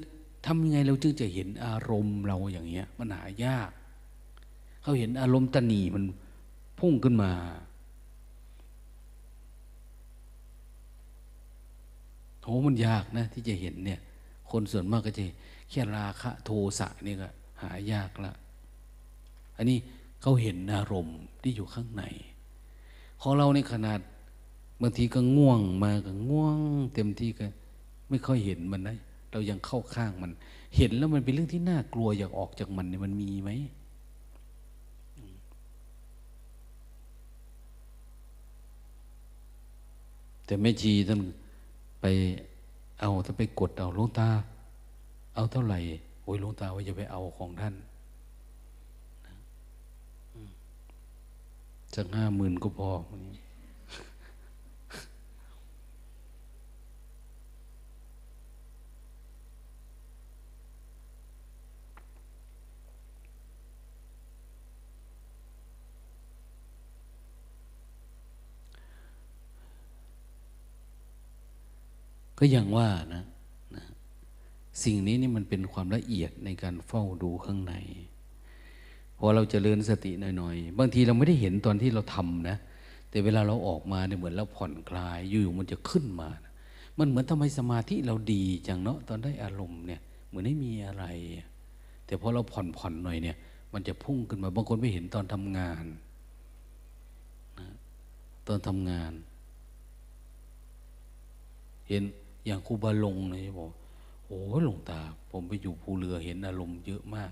[0.45, 3.69] ทำยังไงเราจึงจะเห็นอารมณ์เราอย่างเงี้ย มันหายาก
[4.85, 6.03] เขาเห็นอารมณ์ตนีมัน
[6.79, 7.31] พุ่งขึ้นมา
[12.43, 13.99] โหมันยากนะ ที่จะเห็นเนี่ย
[14.51, 15.23] คนส่วนมากก็จะ
[15.69, 17.27] แค่ราคะโทสะนี่ก็
[17.61, 18.31] หายากละ
[19.57, 19.77] อันนี้
[20.21, 22.03] เขาเห็นอารมณ์ที่อยู่ข้างใน
[23.21, 23.99] ของเราในขนาด
[24.81, 26.57] บางทีก็ง่วงมาก็ง่วง
[26.93, 27.45] เต็มที่ก็
[28.09, 28.97] ไม่ค่อยเห็นมันนะ
[29.31, 30.31] เรายังเข้าข้างมัน
[30.77, 33.51] เห็นแล้วมันเป็นเรื่องที่น่ากลัวอยากออกจากมันเนี่ยมันมีไหม
[40.45, 41.21] แต่แม่ชีท่าน
[42.01, 42.05] ไป
[42.99, 44.29] เอาท่านไปกดเอาลงตา
[45.35, 45.79] เอาเท่าไหร่
[46.23, 47.75] โอ้ยลงตาว่าจะไปเอาของท่าน
[51.95, 52.89] สักห้าหมื่นก็พอ
[72.37, 73.23] ก็ย่างว่านะ
[73.75, 73.83] นะ
[74.83, 77.73] สิ่งนี้นี่มันเป็นความละเอียดในการเฝ้าดูข้างใน
[79.17, 82.57] พอเราจเจริญสติหน่อยๆ บางทีเราไม่ได้เห็นตอนที่เราทำนะ
[83.09, 86.53] แต่เวลาเราออกมาเนี่ยเหมือนเราผ่อนคลาย อยู่ๆมันจะขึ้นมานะ
[86.99, 91.05] มันเหมือนทำไมสมาธิเราดีจังเนาะตอนได้อารมณ์เนี่ย เหมือนไม่มีอะไร
[92.05, 93.37] แต่พอเราผ่อนผ่อนหน่อยเนี่ย
[93.73, 95.85] มันจะพุ่งขึ้นมา บางคนไม่เห็นตอนทำงาน
[97.59, 97.67] นะ
[98.47, 99.13] ตอนทำงาน
[101.89, 102.03] เห็น
[102.45, 103.69] อย่างครูบาลงเลยบอก
[104.25, 107.31] โอ้หลวงตา ผมไปอยู่ภูเรือเห็นอารมณ์เยอะมาก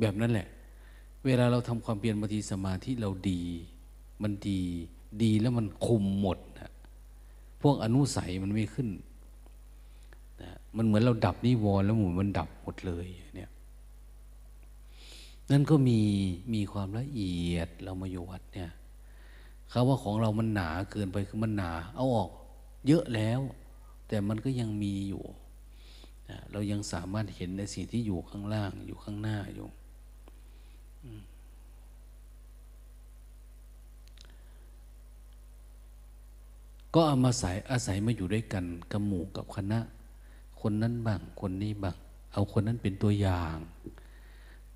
[0.00, 0.48] แบบนั้นแหละ
[1.24, 3.42] เวลาเราทำความเปลี่ยนบางทีสมาธิเราดี
[4.22, 4.60] มันดี
[5.22, 6.70] ดีแล้วมันคุมหมดนะ
[7.62, 8.88] พวกอนุสัยมันไม่ขึ้น
[10.42, 13.50] นะมันเหมือนเราดับนิวรณ์แล้วหมุนมันดับหมดเลยเนี่ย
[15.50, 16.00] นั่นก็มี
[16.54, 18.70] มีความละเอียดเรามาอยู่วัดเนี่ย
[19.70, 22.30] เขาว่าของเรามันหนาเกินไปคือมันหนา เอาออก
[22.86, 23.40] เยอะแล้ว
[24.08, 25.24] แต่มันก็ยังมีอยู่
[26.52, 29.68] เรายังสามารถเห็นในสิ่งที่อยู่ข้างล่างอยู่ข้างหน้าอยู่
[36.94, 39.80] ก็เอามาใส่อาศัยมาอยู่ด้วยกันกับหมู่กับคณะ
[40.60, 41.96] คนนั้นบ้างคนนี้บ้าง
[42.32, 43.56] เอาคนนั้นเป็นตัวอย่าง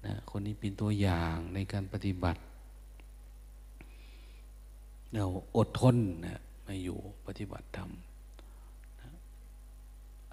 [0.06, 2.40] นะคนนี้เป็นตัวอย่างในการปฏิบัติ
[5.14, 5.24] เรา
[5.56, 5.96] อดทน
[6.26, 7.90] นะมาอยู่ปฏิบัติธรรม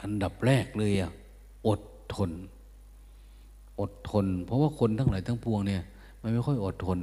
[0.02, 1.12] อันดับแรกเลยอะ
[1.68, 1.82] อด
[2.16, 2.32] ทน
[3.80, 5.84] อดทน เพราะว่าคนทั้งหลายทั้งปวงเนี่ย
[6.22, 7.00] มันไม่ค่อยอดทน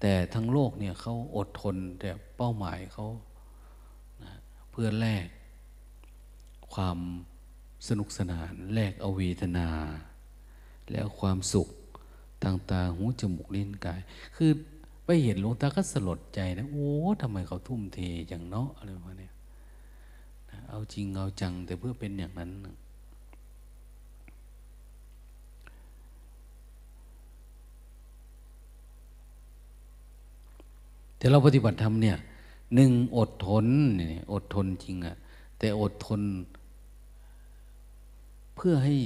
[0.00, 3.06] แต่ทั้งโลกเนี่ยเขาอดทนแต่เป้าหมายเขา
[4.22, 4.32] นะ
[4.70, 5.26] เพื่อแลก
[6.72, 6.98] ความ
[7.88, 9.68] สนุกสนานแลกอาเวทนา
[10.90, 11.68] แล้วความสุข
[12.44, 14.00] ต่างๆหูจมูกลิ้นกาย
[14.36, 14.50] คือ
[15.06, 16.90] ไปเห็นหลวงตาก็สลดใจนะ โอ้
[17.20, 19.28] ทำไมเขาทุ่มเทอย่างเนาะอะไรประมาณนี้
[20.68, 22.50] เอาจริงเอาจังแต่เพื่อเป็นอย่างนั้น
[31.18, 32.16] แต่เราปฏิบัติธรรมเนี่ย
[32.74, 33.66] หนึ่งอดทน
[33.96, 35.16] เนี่ยอดทนจริงอะ
[35.58, 36.20] แต่อดทน
[38.56, 38.96] เพื่อให้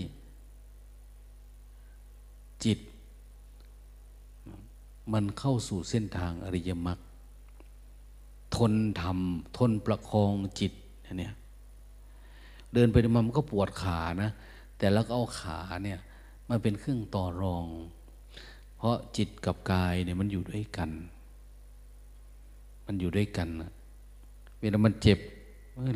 [2.64, 2.78] จิต
[5.12, 6.99] มันเข้าสู่เส้นทางอริยมรรค
[8.57, 10.73] ทนทำทนประคองจิต
[11.18, 11.35] เนี่ย
[12.73, 14.31] เดินไปมันก็ปวดขานะ
[14.79, 15.99] แต่แล้วก็เอาขาเนี่ย
[16.49, 17.66] มาเป็นเครื่องต่อรอง
[18.77, 20.90] เพราะจิตกับกายเนี่ยมันอยู่ด้วยกัน
[22.87, 23.70] มันอยู่ด้วยกันนะ
[24.61, 25.18] เวลามันเจ็บ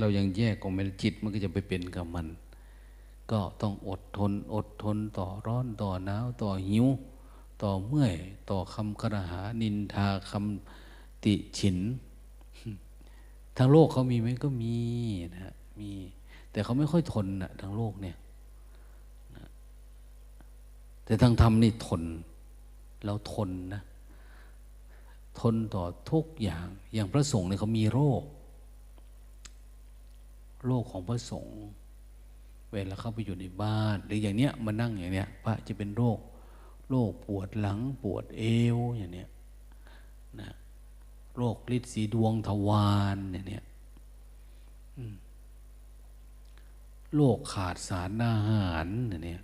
[0.01, 2.27] เรายังแยกออกมาจิตมันก็จะไปเป็นกับมัน
[3.31, 6.87] ก็ต้องอดทน อดทนต่อร้อนต่อหนาวต่อหิว
[7.63, 8.15] ต่อเมื่อย
[8.51, 11.79] ต่อคำกระหานินทาคำติฉิน
[13.57, 14.77] ทางโลกเขามีไหมก็มี
[15.35, 15.91] นะมี
[16.51, 18.17] แต่เขาไม่ค่อยทนนะทางโลกเนี่ย
[19.37, 19.47] นะ
[21.05, 22.03] แต่ทางธรรมนี่ทน
[23.05, 23.83] เราทนนะ
[25.41, 28.23] ทนต่อทุกอย่าง อย่างพระสงฆ์เนี่ยเขามีโรค
[30.67, 31.59] โรคของพระสงฆ์
[32.73, 36.19] เวลาเข้าไปอยู่ในบ้าน หรืออย่างเนี้ยมานั่งอย่างเนี้ยพระจะเป็นโรค
[36.95, 38.43] โรคปวดหลังปวดเอ
[38.77, 39.31] วอย่างเนี้ย
[40.41, 40.51] นะ
[41.37, 43.65] โรคฤทธิ์สีดวงทวารอย่างเนี้ย
[47.15, 49.43] โรคขาดสารอาหารอย่างเนี้ย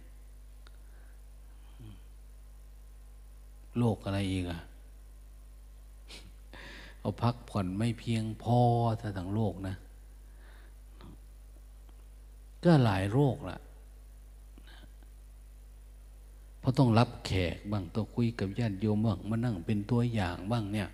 [3.78, 4.60] โรคอะไรอีกอะ
[7.00, 8.60] เอาพักผ่อนไม่เพียงพอ
[9.00, 9.74] ถ้าทั้งโลกนะ
[12.64, 13.58] ก็หลายโรคละ
[16.60, 20.88] เพราะต้องรับแขกบ้างต้องคุยกับญาติโยมบ้างมานั่งเป็นตัวอย่างบ้างเนี่ย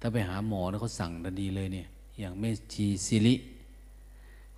[0.00, 1.88] ถ้าไปหาหมอแล้วเขาสั่งทันดีเลยเนี่ย
[2.18, 3.34] อย่างแม่ชีสิริ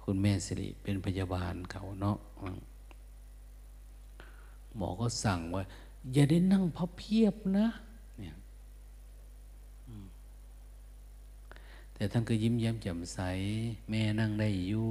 [0.03, 2.19] คุณแม่สิริเป็นพยาบาลเขาเนาะ
[4.77, 5.63] หมอก็สั่งว่า
[6.13, 7.67] อย่าได้นั่งพับเพียบนะ
[8.19, 8.35] เนี่ย
[11.95, 13.19] แต่ท่านก็ยิ้มแย้มแจ่มใส
[13.91, 14.91] แม่นั่งได้อยู่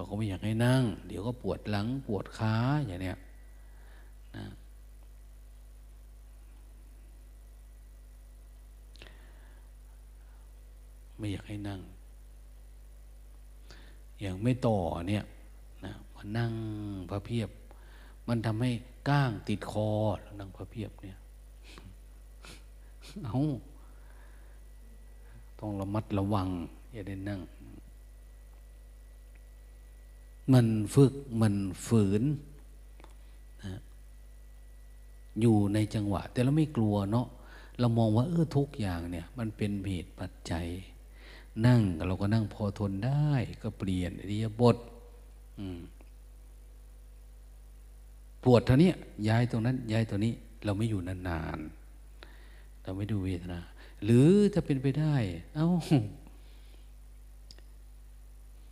[0.00, 2.54] เขาก็ไม่อยากให้นั่ง เดี๋ยวก็ปวดหลังปวดขา
[2.86, 3.18] อย่างเนี้ย
[4.36, 4.44] นะ
[11.16, 11.80] ไม่อยากให้นั่ง
[14.20, 14.76] อย่างไม่ต่อ
[15.08, 15.24] เนี่ย
[15.84, 16.52] นะมานั่ง
[17.10, 17.50] พระเพียบ
[18.28, 18.70] มันทำให้
[19.08, 19.90] ก้างติดคอ
[20.40, 21.16] นั่งพระเพียบเนี่ย
[23.24, 23.38] เอา
[25.58, 26.48] ต้องระมัดระวัง
[26.92, 27.40] อย่าได้นั่ง
[30.52, 31.54] มันฝึกมัน
[31.86, 32.22] ฝืน
[33.64, 33.72] นะ
[35.40, 37.26] อยู่ในจังหวะ แต่เราไม่กลัวเนาะ
[37.80, 40.66] เรามองว่าเออทุกอย่างเนี่ย มันเป็นเหตุปัจจัย
[41.66, 43.30] นั่งเราก็นั่งพอทนได้
[43.62, 44.76] ก็เปลี่ยนอริยบท
[48.44, 48.92] ปวดเท่านี้
[49.28, 50.32] ย้ายตรงนั้น ย้ายตัวนี้
[50.64, 53.60] เราไม่อยู่นานๆเราไม่ดูเวทนา
[54.04, 55.16] หรือถ้าเป็นไปได้
[55.54, 55.68] เอา้า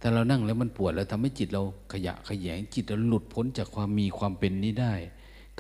[0.00, 4.94] ถ้าเรานั่งแล้วมันปวดแล้วทำให้จิตเราขยะขยงจิตเราหลุดพ้นจากความมีความเป็นนี้ได้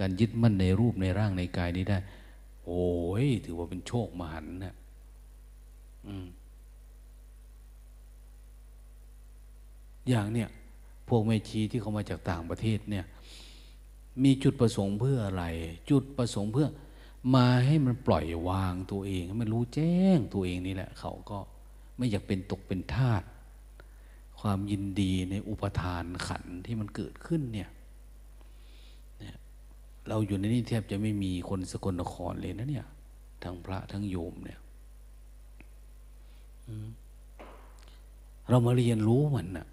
[0.00, 1.98] การยึดมั่นในรูปในร่างในกายนี้ได้
[2.64, 2.88] โอ้
[3.24, 4.74] ยถือว่าเป็นโชคมหันนะ
[6.06, 6.26] อืม
[10.08, 10.48] อย่างเนี้ย
[11.08, 13.04] พวกเมชีที่เขามาจากต่างประเทศเนี่ย
[14.24, 15.44] มีจุดประสงค์เพื่ออะไร
[15.90, 16.68] จุดประสงค์เพื่อ
[17.34, 21.38] มาให้มันปล่อยวางตัวเองให้มันรู้แจ้งตัวเองนี่แหละ เขาก็
[21.96, 23.22] ไม่อยากเป็นตกเป็นทาส
[24.40, 27.70] ความยินดีในอุปทานขันที่มันเกิดขึ้นเนี่ย
[30.08, 32.86] เราอยู่ในนี้แทบจะไม่มีคนสกลนครเลยนะเนี่ย
[33.42, 34.60] ทั้งพระทั้งโยมเนี่ย
[38.48, 39.66] เรามาเรียนรู้มันนะ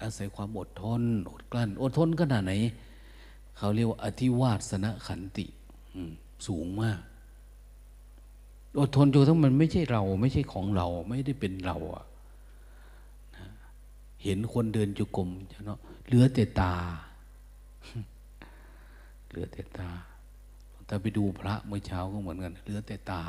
[0.00, 2.52] อาศัยความอดทน อดกลั้น อดทนขนาดไหน
[3.56, 5.46] เขาเรียกว่า อธิวาสนะขันติ
[6.46, 6.98] สูงมาก
[8.80, 12.04] อดทนจนทั้งมันไม่ใช่เรา ไม่ใช่ของเรา ไม่ได้เป็นเราอะ
[14.22, 15.28] เห็นคนเดินจุกรม
[15.66, 16.74] เนาะเหลือแต่ตา
[19.28, 19.88] เหลือแต่ตา
[20.86, 23.22] แต่ไปดูพระเมื่อเช้าก็เหมือนกัน เหลือแต่ตา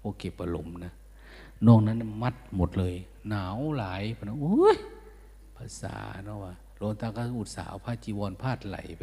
[0.00, 0.92] โอเก็บอารมณ์นะ
[1.66, 2.94] นอกนั้นมัดหมดเลย
[3.28, 4.76] หนาวหลายพนะโอ้ย
[5.56, 9.02] ภาษาเนาะว่าหลวงตาก็อุตส่าห์ผ้าจีวรพาดไหลไป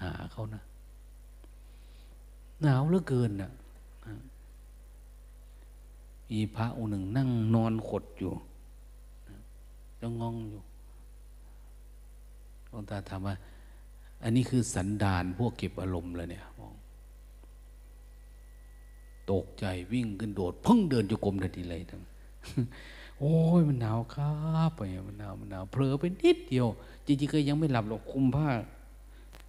[0.00, 0.62] หาเขานะ
[2.62, 3.50] หนาวเหลือเกินนะ่ะ
[6.30, 8.32] มีพระองค์หนึ่งนั่งนอนขดอยู่
[10.00, 10.62] ยังงองอยู่
[12.68, 13.34] หลวงตาถามว่า
[14.22, 16.74] อันนี้คือสันดานพวกเก็บอารมณ์เลยเนี่ยมอง
[19.30, 22.02] ตกใจวิ่งขึ้นโดดพึ่งเดินจุกรมทันทีเลยทั้ง
[23.18, 24.32] โอ้ยมันหนาวครั
[24.68, 26.66] บไปมันหนาวมันหนาวเผลอไปนิดเดียว
[27.06, 28.48] จริงๆก็ยังไม่หลับหรอกคุมผ้า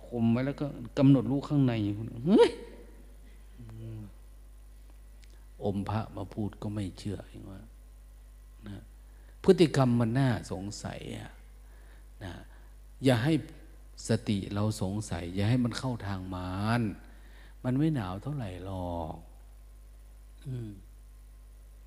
[0.07, 1.73] คุมไว้แล้วก็กำหนดรู้ข้างใน
[2.25, 2.51] เฮ้ย
[5.63, 7.59] อมพระมาพูดก็ไม่เชื่อองว่า
[8.67, 8.83] นะ
[9.43, 10.99] พฤติกรรมมันน่าสงสัย
[12.23, 12.33] นะ
[13.03, 13.33] อย่าให้
[14.07, 16.81] สติเราสงสัย อย่าให้มันเข้าทางมาร
[17.63, 19.15] มันไม่หนาวเท่าไหร่หรอก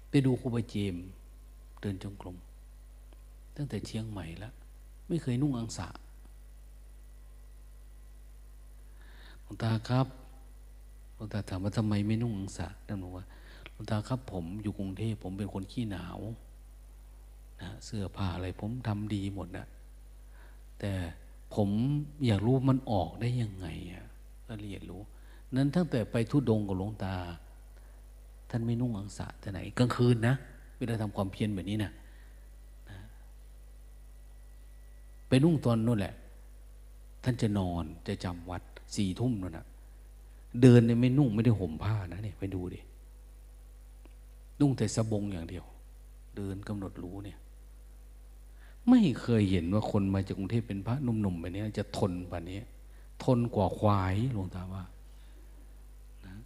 [0.08, 0.96] ไปดูครูบาเจม
[1.80, 2.36] เดินจงกรม
[3.56, 4.54] ตั้งแต่เชียงใหม่แล้ว
[5.08, 5.88] ไม่เคยนุ่งอังสะ
[9.42, 10.06] หลวงตาครับ
[11.14, 13.24] หลวงตาถามว่าทำไมไม่นุ่งอังสะท่านบอกว่า
[13.70, 16.18] หลวงตาครับผมอยู่กรุงเทพผมเป็นคนขี้หนาว
[17.84, 19.66] เสื้อผ้าอะไรผมทำดีหมดนะ
[20.80, 20.92] แต่
[21.54, 21.68] ผม
[22.26, 24.04] อยากรู้มันออกได้ยังไงอะ
[24.46, 25.02] ก็เรียนรู้
[25.54, 27.14] นั้นตั้งแต่ไปทุดงกับหลวงตา
[28.50, 30.34] ท่านไม่นุ่งอังสะแต่ไหนกลางคืนนะ
[30.78, 31.90] เวลาทำความเพียรแบบนี้นะ
[32.90, 32.98] นะ
[35.28, 36.14] ไปนุ่งตอนนู่นแหละ
[37.24, 38.62] ท่านจะนอนจะจำวัด
[38.96, 39.66] สี่ทุ่มนั่นนะ
[40.62, 42.80] เดินเนี่ยไม่นุ่งไม่ได้ห่มผ้านะเนี่ยไปดูดิ
[44.60, 45.64] นุ่งแต่สบงอย่างเดียว
[46.36, 47.38] เดินกำหนดรู้เนี่ย
[48.88, 52.58] ไม่เคยเห็นว่าคนมาจากกรุงเทพเป็นพระนุ่มๆแบบนี้จะทนแบบนี้
[53.24, 54.84] ทนกว่าควายหลวงตาว่า
[56.26, 56.36] นะ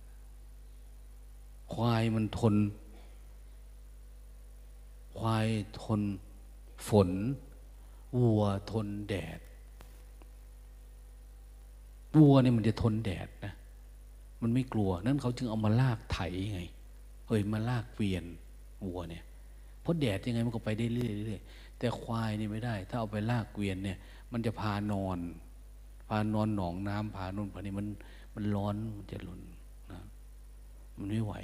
[1.72, 2.55] ควายมันทน
[5.18, 5.46] ควาย
[5.83, 6.01] ทน
[6.88, 7.11] ฝน
[8.18, 9.40] วัวทนแดด
[12.18, 13.55] วัวเนี่ยมันจะทนแดดนะ
[14.42, 16.18] มันไม่กลัว นั่นเขาจึงเอามาลากไถ
[16.53, 16.61] ไง
[17.27, 18.25] เฮ้ยมาลากเวียน
[18.85, 19.25] วัวเนี่ย
[19.81, 23.99] เพราะแดดยังไงมันก็ไปได้เรื่อยๆ แต่ควายนี่ไม่ได้ ถ้าเอาไปลากเกวียนเนี่ย
[24.33, 25.19] มันจะพานอน
[26.09, 27.87] พานอนหนองน้ำพานนพานี่มัน
[28.35, 29.41] มันร้อนมันจะหล่น
[29.93, 30.01] นะ
[30.97, 31.35] มันไม่ไหว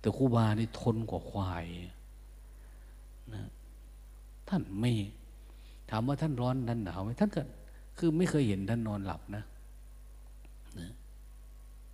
[0.00, 1.66] แต่ครูบานี่ทนกว่าควาย
[3.34, 3.42] นะ
[4.48, 4.92] ท่านไม่
[5.90, 7.42] ถามว่าท่านร้อนท่านหนาวไหมท่านก็
[7.98, 9.44] คือไม่เคยเห็นท่านนอนหลับนะ
[10.78, 10.88] นะ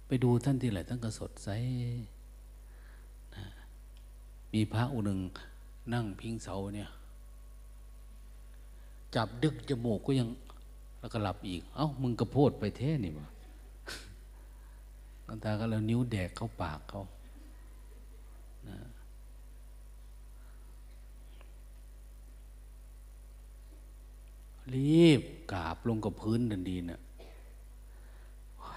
[0.06, 1.48] ไปดูท่านที่ไหนท่านก็สดใส
[3.36, 3.44] นะ
[4.52, 5.20] มีพระองค์หนึ่ง
[5.92, 6.90] นั่งพิงเสาเนี่ย
[9.14, 10.28] จับดึกจมูกก็ยัง
[11.00, 13.28] แล้วก็หลับอีก เอา้ามึงกระโพดไปแท้นี่วะ
[15.26, 17.02] ลังตาก็แล้วนิ้วแดกเข้าปากเขา
[18.68, 18.78] นะ
[24.74, 27.00] รีบกราบลงกับพื้นดันดีนะ่ะ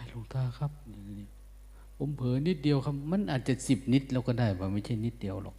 [0.09, 0.71] หลวงตาครับ
[1.97, 5.55] ผมเผลอนิดเดียวครับ มันอาจจะสิบนิดแล้วก็ได้ว่าไม่ใช่นิดเดียวหรอก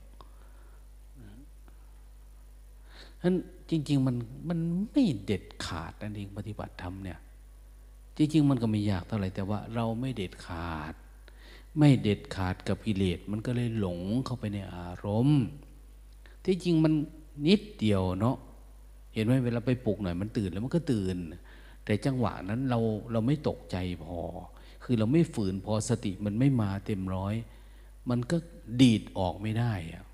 [3.22, 3.34] นั้น
[3.70, 4.16] จริง ๆ มัน
[4.48, 4.58] มัน
[4.92, 7.18] ไม่เด็ดขาดนั่นเองปฏิบัติธรรมเนี่ย
[8.16, 10.94] จริง ๆ มันก็ไม่ยากเท่าไหร่แต่ว่าเราไม่เด็ดขาด
[11.78, 15.42] ไม่เด็ดขาดกับกิเลสมันก็เลยหลงเข้าไปในอารมณ์
[16.44, 16.92] ที่จริงมัน
[17.46, 18.36] นิดเดียวเนาะ
[19.14, 21.16] เห็นไหมเวลาไปปลุกหน่อยมันตื่นแล้วมันก็ตื่น
[21.84, 22.78] แต่จังหวะนั้นเรา
[23.12, 24.18] เราไม่ตกใจพอ
[24.84, 27.34] คือเราไม่ฝืนพอสติมันไม่มาเต็มร้อย
[28.10, 28.36] มันก็
[28.80, 30.04] ดีดออกไม่ได้อะ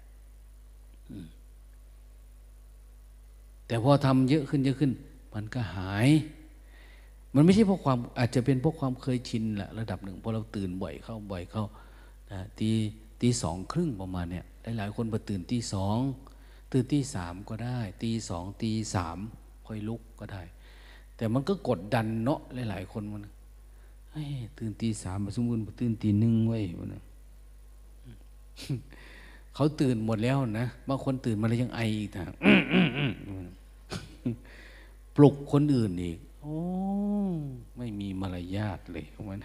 [3.70, 4.92] แต่พอทำเยอะขึ้นเยอะขึ้น
[5.34, 6.08] มันก็หาย
[7.34, 11.64] มันไม่ใช่เพราะความอาจจะเป็นเพราะความเคยชินแหละระดับหนึ่งพอเราตื่นบ่อยเข้าบ่อยเข้า
[12.60, 12.70] ตี
[13.20, 14.44] ตีสองครึ่งประมาณเนี่ย
[14.78, 15.98] หลายๆคนพอตื่นตีสอง
[16.72, 19.18] ตื่นตีสามก็ได้ ตีสองตีสาม
[19.66, 20.42] ค่อยลุกก็ได้
[21.16, 22.40] แต่มันก็กดดันเนาะ
[22.70, 23.22] หลาย ๆ คนมัน
[24.58, 26.88] ตื่นตีสามมาสมมติตื่นตีหนึ่งไว้มัน
[29.54, 32.30] เขาตื่นหมดแล้วนะบางคนตื่นมาแล้วยังไออีกทาง
[35.16, 36.58] ปลุกคนอื่นอีก โอ้
[37.76, 39.40] ไม่มีมารยาทเลยมัน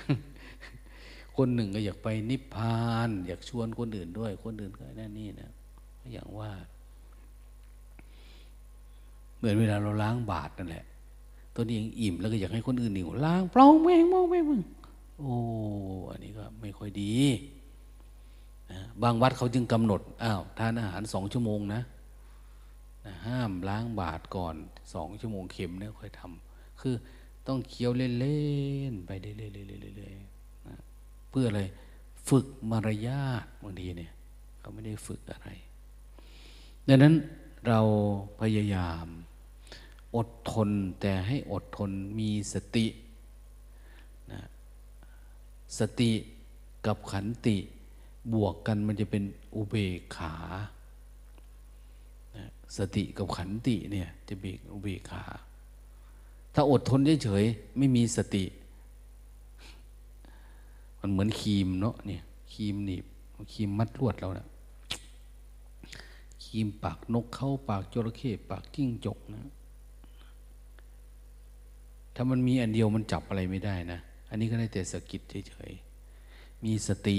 [1.38, 5.52] คนหนึ่งก็อยากไปนิพพาน อยากชวนคนอื่นด้วย คนอื่นก็นั่นนี่นะ
[6.00, 6.52] ก็อย่างว่า
[9.38, 10.86] เหมือนเวลาเราล้างบาตรนั่นแหละ
[11.56, 14.62] ตัวนี้ยังอิ่มแล้วก็อยากให้คนอื่นหิวล้างเปล่าแม่งมองไม่มึง
[15.20, 15.34] โอ้
[16.12, 17.14] อันนี้ก็ไม่ค่อยดี
[18.72, 21.82] นะบางวัดเขาจึงกำหนดอ้าวทานอาหารสองชั่วโมงนะ
[23.06, 24.56] นะห้ามล้างบาตรก่อน
[24.94, 26.96] สองชั่วโมงเข็มเนี่ยค่อยทำคือ
[27.48, 28.40] ต้องเคี้ยวเล่
[28.92, 30.78] นๆไปเรื่อยๆนะ
[31.30, 31.62] เพื่ออะไร
[32.30, 34.12] ฝึกมารยาทบางทีเนี่ย
[34.60, 35.50] เขาไม่ได้ฝึกอะไร
[36.88, 37.14] ดังนั้น
[37.68, 37.82] เรา
[38.42, 39.08] พยายาม
[40.16, 42.86] อดทนแต่ให้อดทนมีสติ
[44.32, 44.42] นะ
[45.80, 46.12] สติ
[46.86, 47.58] กับขันติ
[48.34, 49.24] บวกกันมันจะเป็น
[49.56, 50.36] อุเบกขา
[52.78, 55.24] สติกับขันติเนี่ยจะเบกอุเบกขา
[56.54, 58.44] ถ้าอดทนเฉยๆไม่มีสติ
[61.00, 62.24] มันเหมือนครีมเนาะเนี่ย
[62.54, 63.06] ครีมหนีบ
[63.54, 64.48] ครีมมัดลวดเราเนะี่ย
[66.44, 69.42] ครีมปากนกเข้าปากจระเข้ปากกิ้งจกนะ
[72.16, 77.18] ถ้ามันมีอันเดียวมันจับอะไรไม่ได้นะ อันนี้ก็ได้แต่สะกิดเฉยๆมีสติ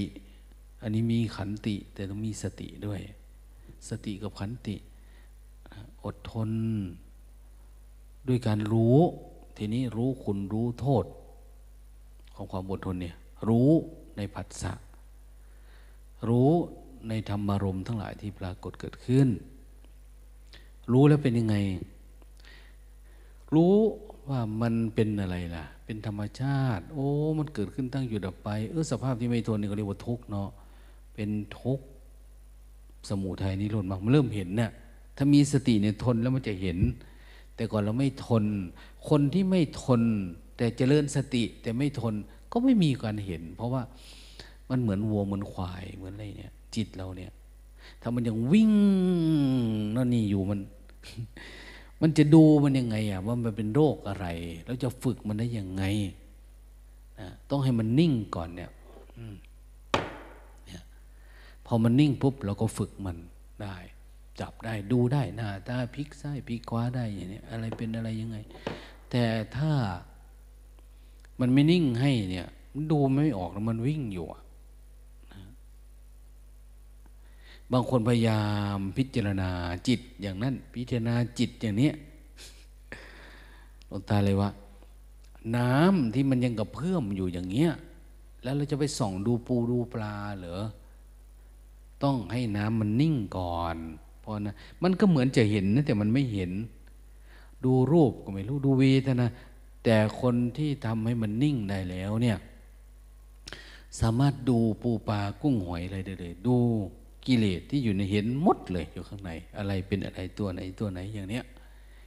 [0.83, 3.01] อันนี้มีขันติ แต่ต้องมีสติด้วย
[3.89, 4.77] สติกับขันติ
[6.05, 6.51] อดทน
[8.29, 8.99] ด้วยการรู้
[9.57, 11.05] ทีนี้รู้คุณรู้โทษ
[12.35, 13.17] ของความอดทนเนี่ย
[13.49, 13.71] รู้
[14.17, 14.73] ในผัสสะ
[16.29, 16.51] รู้
[17.09, 19.29] ในธรรมารมณ์ทั้งหลายที่ปรากฏเกิดขึ้น
[20.93, 21.57] รู้แล้วเป็นยังไง
[23.55, 23.75] รู้
[24.29, 27.09] ว่ามันเป็นอะไรล่ะ เป็นธรรมชาติ โอ้
[27.39, 30.49] มันเกิดขึ้นตั้งอยู่ดับไป เออสภาพที่ไม่ทนนี่ก็เรียกว่าทุกข์เนาะ
[31.15, 31.85] เป็นทุกข์
[33.09, 34.71] สมุทัยนิโรธมากมันเริ่มเห็นเนี่ย
[35.17, 36.79] ถ้ามีสติเนี่ยทนแล้วมันจะเห็น
[37.57, 38.45] แต่ก่อนเราไม่ทน
[39.09, 40.03] คนที่ไม่ทน
[40.57, 42.15] แต่เจริญสติแต่ไม่ทน
[42.53, 43.83] ก็ไม่มีการเห็น เพราะว่า
[44.71, 47.33] มันเหมือนวัวเหมือนควายเหมือนอะไรเนี่ย จิตเราเนี่ย
[48.01, 48.73] ถ้ามันยังวิ่ง
[49.97, 50.61] นั่นนี่อยู่มัน
[52.01, 54.27] มันจะดูมันยังไงอะว่ามันเป็นโรคอะไร
[54.65, 55.85] แล้วจะฝึกมันได้ยังไง
[57.21, 58.71] นะต้องให้มันนิ่งก่อนเนี่ย
[60.67, 60.83] เนี่ย
[61.67, 63.17] พอมันนิ่งปุ๊บเราก็ฝึกมัน
[63.63, 63.77] ได้
[64.41, 68.37] จับได้ดูได้หน้าตาพลิกซ้ายพลิกขวาได้อย่างนี้อะไรเป็นอะไรยังไง
[69.11, 69.25] แต่
[69.57, 69.73] ถ้า
[71.41, 74.43] มันไม่นิ่งให้เนี่ยมันดูไม่ออกแล้วมันวิ่งอยู่อะ
[77.73, 78.43] บางคนพยายา
[78.77, 79.51] มพิจารณา
[79.89, 81.91] จิตอย่างนั้น พิจารณาจิตอย่างนี้
[83.91, 84.51] ลงตาเลยว่า
[85.57, 87.73] น้ำที่มันยังกับเพื่อมอยู่อย่างเงี้ย
[88.43, 90.63] แล้วเราจะไปส่องดูปูดูปลาเหรอ
[92.03, 93.77] ต้องให้น้ำมันนิ่งก่อน
[94.27, 96.51] พราะนะมันก็เหมือนจะเห็นนะแต่มันไม่เห็น
[97.65, 99.27] ดูรูปก็ไม่รู้ดูเวทนา
[99.85, 102.39] แต่คนที่ทำให้มันนิ่งได้แล้วเนี่ย
[104.01, 106.57] สามารถดูปูปลากุ้งหอยอะไรได้เลย ดู
[107.27, 111.45] กิเลสที่อยู่ในเห็นหมดเลยอยู่ข้างใน อะไรเป็นอะไรตัวไหนตัวไหนอย่างเนี้ย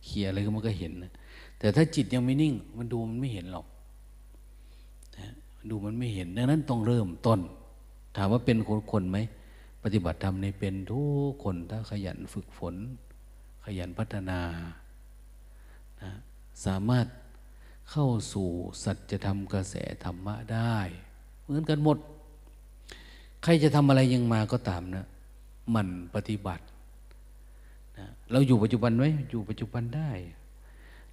[0.05, 1.11] เขียอะไรก็มันก็เห็นนะ
[1.59, 3.65] แต่ถ้าจิตยังไม่นิ่ง มันดูมันไม่เห็นหรอก
[5.17, 5.27] นะ
[5.69, 7.39] ดูมันไม่เห็นดังนั้นต้องเริ่มต้น
[8.15, 9.17] ถามว่าเป็นคนคนไหม
[9.83, 12.75] ปฏิบัติธรรมในเป็นทุกคนถ้าขยันฝึกฝน
[13.65, 14.39] ขยันพัฒนา
[16.01, 16.11] นะ
[16.65, 17.07] สามารถ
[17.91, 18.47] เข้าสู่
[18.83, 20.77] สัจธรรมกระแสธรรมะได้
[21.43, 21.97] เหมือนกันหมด
[23.43, 25.05] ใครจะทำอะไรยังมาก็ตามนะ
[25.75, 26.63] มันปฏิบัติ
[27.97, 30.11] นะเราอยู่ปัจจุบันไหมอยู่ปัจจุบันได้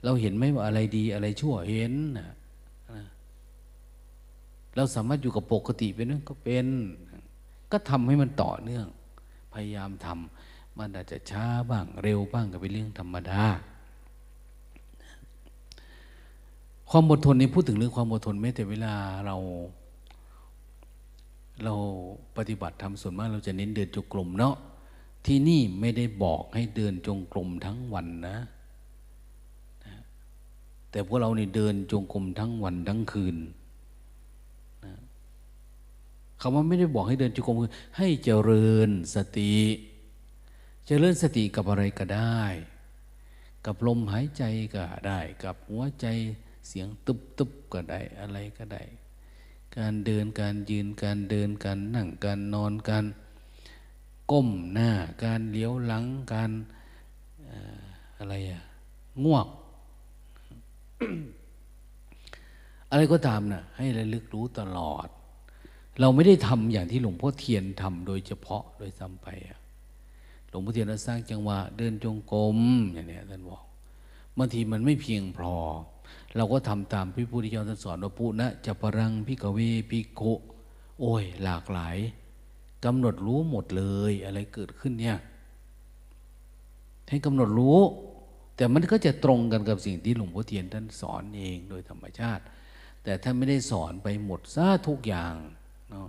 [0.05, 2.29] เราเห็นไหมว่าอะไรดีอะไรชั่วเห็นนะ
[4.77, 6.67] เราสามารถอยู่กับปกติเป็นก็เป็น
[7.77, 8.87] ก็ทำให้มันต่อเนื่อง
[9.55, 13.43] พยายามทำมันอาจจะช้าบ้าง เร็วบ้างก็เป็นเรื่องธรรมดา
[16.91, 18.95] ความอดทนนี้พูดถึงเรื่องความอดทนไม่แต่เวลา
[19.27, 19.37] เรา
[21.65, 21.75] เรา
[22.37, 24.57] ปฏิบัติทำส่วนมากเราจะเน้นเดินจงกรมเนาะ
[25.27, 28.37] ที่นี่ไม่ได้บอกให้เดินจงกรมทั้งวันนะ
[30.91, 33.37] แต่พวกเราเนี่เดินจงกรมทั้งวันทั้งคืน
[36.41, 39.55] คำว่าไม่ได้บอกให้เดินจงกรมคือให้เจริญสติ
[40.87, 42.43] เจริญสติกับอะไรก็ได้
[43.67, 46.07] กับลมหายใจก็ได้ กับหัวใจ
[46.69, 48.83] เสียงตุบตุบก็ได้อะไรก็ได้
[49.77, 53.05] การเดินการยืนการเดินการนั่งการนอนการ
[54.31, 54.91] ก้มหน้า
[55.25, 56.51] การเลี้ยวหลังการ
[58.19, 58.63] อะไรอะ
[59.25, 59.47] ง่วง
[62.91, 65.09] อะไรก็ตามนะ่ะให้ระลึกรู้ตลอด
[66.01, 69.27] เราไม่ได้ทำอย่างที่หลวงพ่อเทียนทำโดยเฉพาะโดยซ้ำไป
[70.51, 72.59] หลวงพ่อเทียนสร้างจังหวะเดินจงกรม
[72.93, 73.63] อย่างนี้ท่านบอก
[74.39, 75.55] บางทีมันไม่เพียงพอ
[76.37, 79.59] เราก็ทำตามพระพุทธเจ้าท่านสอนว่าปุนะจะปะรัง ภิกขะเว
[79.91, 80.23] ภิกขุ
[81.01, 81.97] โอ้ยหลากหลาย
[82.85, 85.19] กำหนดรู้หมดเลยอะไรเกิดขึ้นเนี่ย
[87.09, 87.81] ให้กำหนดรู้
[88.57, 92.43] แต่มันก็จะตรงกันกับสิ่งที่หลวงพ่อเทียนท่านสอนเองโดยธรรมชาติ
[93.03, 95.35] แต่ท่านไม่ได้สอนไปหมดซะทุกอย่าง
[95.91, 96.09] เนาะ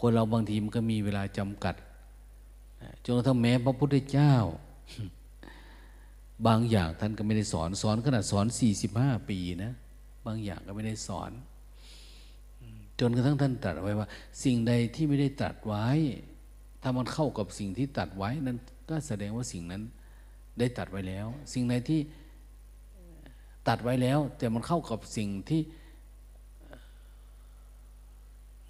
[0.00, 1.74] คนเราบางทีมันก็มีเวลาจำกัด
[3.04, 4.34] จนกระทั่งแม้พระพุทธเจ้า
[6.46, 9.72] บางอย่างท่านก็ไม่ได้สอนสอนขนาดสอนสี่สิบห้าปีนะ
[10.26, 11.30] บางอย่างก็ไม่ได้สอน
[13.00, 14.08] จนกระทั่งท่านตรัสไว้ว่า
[14.44, 15.86] สิ่งใดที่ไม่ได้ตรัสไว้
[16.82, 19.82] ถ้ามันเข้ากับสิ่งที่ตัดไว้นั้นก็แสดงว่าสิ่งนั้น
[20.58, 22.00] ได้ตัดไว้แล้ว สิ่งใดที่
[23.68, 25.60] ตัดไว้แล้ว แต่มันเข้ากับสิ่งที่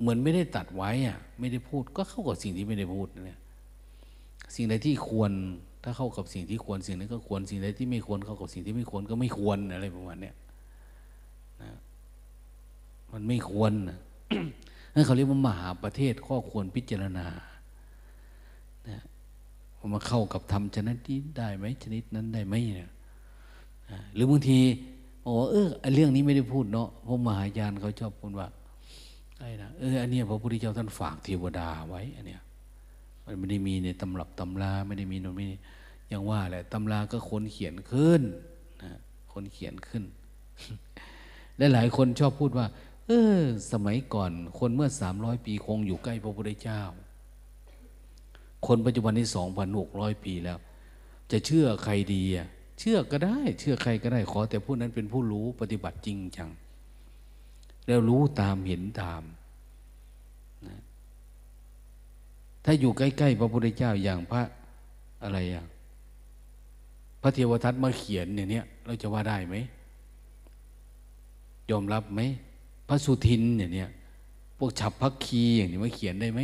[0.00, 3.40] เหมือนไม่ได้ตัดไว้อะไม่ได้พูด ก็เข้ากับสิ่งที่ไม่ได้พูดเนี่ย
[4.54, 5.32] สิ่งใดที่ควร
[5.84, 10.34] ถ้าเข้ากับสิ่งที่ควรสิ่งนั้นก็ควรสิ่งใดที่ไม่ควรเข้ากับสิ่งที่ไม่ควรก็ไม่ควรอะไรประมาณเนี้ย
[11.62, 11.70] นะ
[13.12, 13.98] มันไม่ควรนะ
[14.94, 17.26] นั่นเขาเรียกว่ามหาประเทศข้อควรพิจารณา
[18.88, 18.98] นะ
[19.78, 22.90] ว่ามาเข้ากับธรรมชนิดนี้ได้ไหมชนิดนั้นได้ไหมเนี่ย
[24.14, 24.60] หรือบางที
[25.22, 28.48] โอ้เออเรื่องนี้ไม่ได้พูดเนาะพราะมหายานเขาชอบพูดว่า
[29.40, 32.42] ไอ้นะเอออันนี้พระพุทธเจ้าท่านฝากเทวดาไว้อันเนี้ย
[33.24, 35.46] มันไม่ได้มีในตำรับตำราไม่ได้มีโน่นไม่
[36.08, 38.22] อย่างว่าแหละตำราก็คนเขียนขึ้น
[38.82, 38.92] นะ
[39.32, 40.02] คนเขียนขึ้น
[41.56, 42.66] และหลายคนชอบพูดว่า
[43.06, 43.38] เออ
[43.72, 46.82] สมัยก่อนคนเมื่อสามร้อยปีคงอยู่ใกล้พระพุทธเจ้า
[48.66, 50.58] คนปัจจุบันนี้สองพันหกร้อยปีแล้ว
[51.30, 52.46] จะเชื่อใครดีอะ
[52.80, 56.50] เชื่อก็ได้ เชื่อใครก็ได้ขอแต่ผู้นั้นเป็นผู้รู้ปฏิบัติจริงจัง
[57.90, 59.22] แล้วรู้ตามเห็นตาม
[60.66, 60.76] นะ
[62.64, 64.42] ถ้าอยู่ใกล้ ๆ พระพุทธเจ้าอย่างพระ
[65.22, 65.64] อะไรอะ
[67.22, 69.56] พระเทวทัตมาเขียนเนี่ยเนี้ยเราจะว่าได้ไหม
[71.70, 72.20] ยอมรับไหม
[72.88, 73.88] พระสุทินเนี่ยเนี่ย
[74.58, 76.40] พวกฉับพักคีอย่างนี้มาเขียนได้ไหม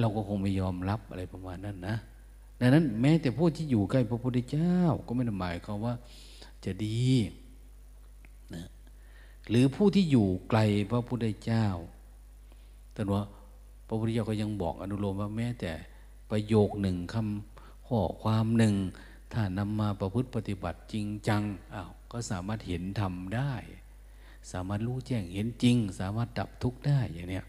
[0.00, 1.96] เราก็คงไม่ยอมรับอะไรประมาณนั้นนะ
[2.60, 5.94] ดังนั้น แม้แต่ผู้ที่อยู่ใกล้พระพุทธเจ้าก็ไม่ได้หมายความว่า
[6.64, 7.02] จะดี
[9.48, 11.66] หรือผู้ที่อยู่ไกลพระพุทธเจ้า
[12.92, 13.24] แต่ว่า
[13.86, 15.72] พระพุทธเจ้าก็ยังบอกอนุโลมว่าแม้แต่
[16.30, 18.74] ประโยคหนึ่งคำข้อความหนึ่ง
[19.32, 21.42] ถ้านำมาประพฤติปฏิบัติจริงจัง
[21.74, 23.52] อ้าวก็สามารถเห็นทำได้
[24.52, 27.44] สามารถรู้แจ้งเห็นจริง สามารถดับทุกข์ได้อย่างเนี้ย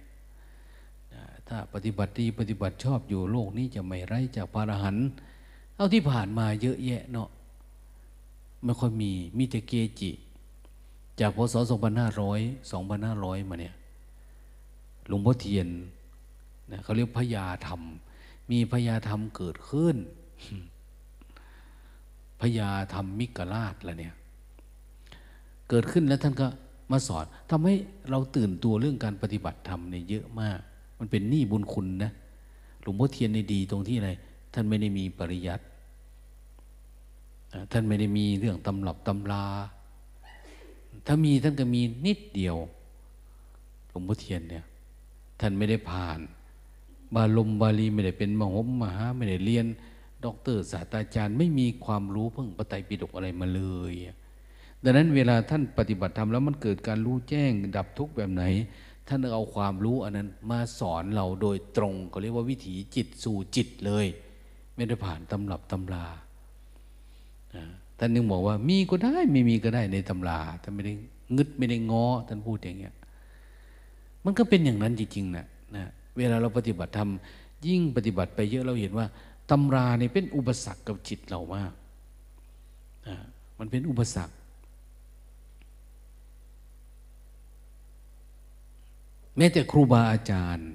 [1.48, 5.08] ถ้าปฏิบัติดีปฏิบัติชอบอยู่โลกนี้จะไม่ไร้จากพระอรหันต์
[5.76, 7.30] เอาที่ผ่านมาเยอะแยะเนาะ
[8.64, 10.12] ไม่ค่อยมีมีแต่เกจิ
[11.20, 11.55] จากพศ
[12.34, 13.76] 2500 2500 มาเนี่ย
[15.07, 15.68] หลวงพ่อเทียน
[16.72, 17.82] นะเขาเรียกพญาธรรม
[18.51, 19.95] มีพญาธรรมเกิดขึ้น
[22.41, 24.14] พญาธรรมมิกราชละเนี่ย
[25.70, 26.47] เกิดขึ้นแล้วท่านก็
[26.91, 27.76] มาสอนทำให้
[28.09, 30.59] เราตื่นตัวเรื่องการปฏิบัติธรรมเนี่ยเยอะมาก
[30.99, 32.11] มันเป็นหนี้บุญคุณนะ
[32.82, 34.11] หลวงพ่อเทียนในดีตรงที่อะไร
[34.53, 35.64] ท่านไม่ได้มีปริยัติ
[37.72, 39.45] ท่านไม่ได้มีเรื่องตำรับตำรา
[41.06, 42.58] ถ้ามีท่านก็มีนิดเดียว
[43.89, 44.66] หลวงพ่อเทียนเนี่ย
[45.39, 46.20] ท่านไม่ได้ผ่าน
[47.16, 49.66] บาลงบาลีไม่ได้เป็นมหงมหาไม่ได้เรียน
[50.26, 53.93] ด็อกเตอร์ศาสตราจารย์ไม่มีความรู้เพิ่งปไตยปิฎกอะไรมาเลย
[54.84, 58.43] ดังนั้นเวลาท่านปฏิบัติธรรมแล้วมันเกิดการรู้แจ้งดับทุกข์แบบไหน
[59.08, 64.06] ท่านเอาความรู้อันนั้นมาสอนเราโดยตรงก็เรียกว่าวิถีจิตสู่จิตเลย
[64.76, 66.06] ไม่ได้ผ่านตำรับตำรา
[67.98, 70.94] ท่านนึงบอกว่ามีก็ได้ไม่มีก็ได้ในตำราท่านไม่ได้
[71.36, 72.94] งึดไม่ได้งอท่านพูดอย่างเงี้ย
[74.26, 75.86] มันก็เป็นอย่างนั้นจริงๆนะนะ
[76.18, 77.10] เวลาเราปฏิบัติธรรม
[77.68, 79.06] ยิ่งปฏิบัติไปเยอะเราเห็นว่า
[79.52, 81.74] ตำราเนี่ยเป็นอุปสรรคกับจิตเรามาก
[83.60, 84.36] มันเป็นอุปสรรค
[89.38, 90.70] แม้แต่ครูบาอาจารย์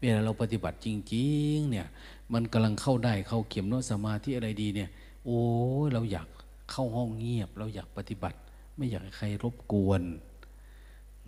[0.00, 1.86] เวลาเราปฏิบัติจริง ๆ เนี่ย
[2.32, 4.90] มันกำลังเข้าได้เข้าเข็มโนสมาธิอะไรดีเนี่ย
[5.30, 5.44] อ้
[5.92, 6.28] เราอยาก
[6.70, 8.38] เข้าห้องเงียบ เราอยากปฏิบัติ
[8.76, 10.02] ไม่อยากให้ใครรบกวน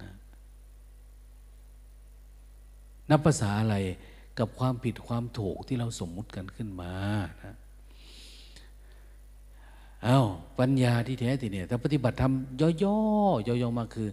[0.01, 0.11] นะ
[3.11, 3.77] นับภาษาอะไร
[4.39, 6.93] กับความผิดความถูกที่เราสมมุติกันขึ้นมา
[7.45, 7.57] นะ
[10.07, 10.27] อา้าว
[10.59, 14.09] ปัญญาที่แท้ที่เนี่ยถ้าปฏิบัติทำย่อๆย่อๆมาคือ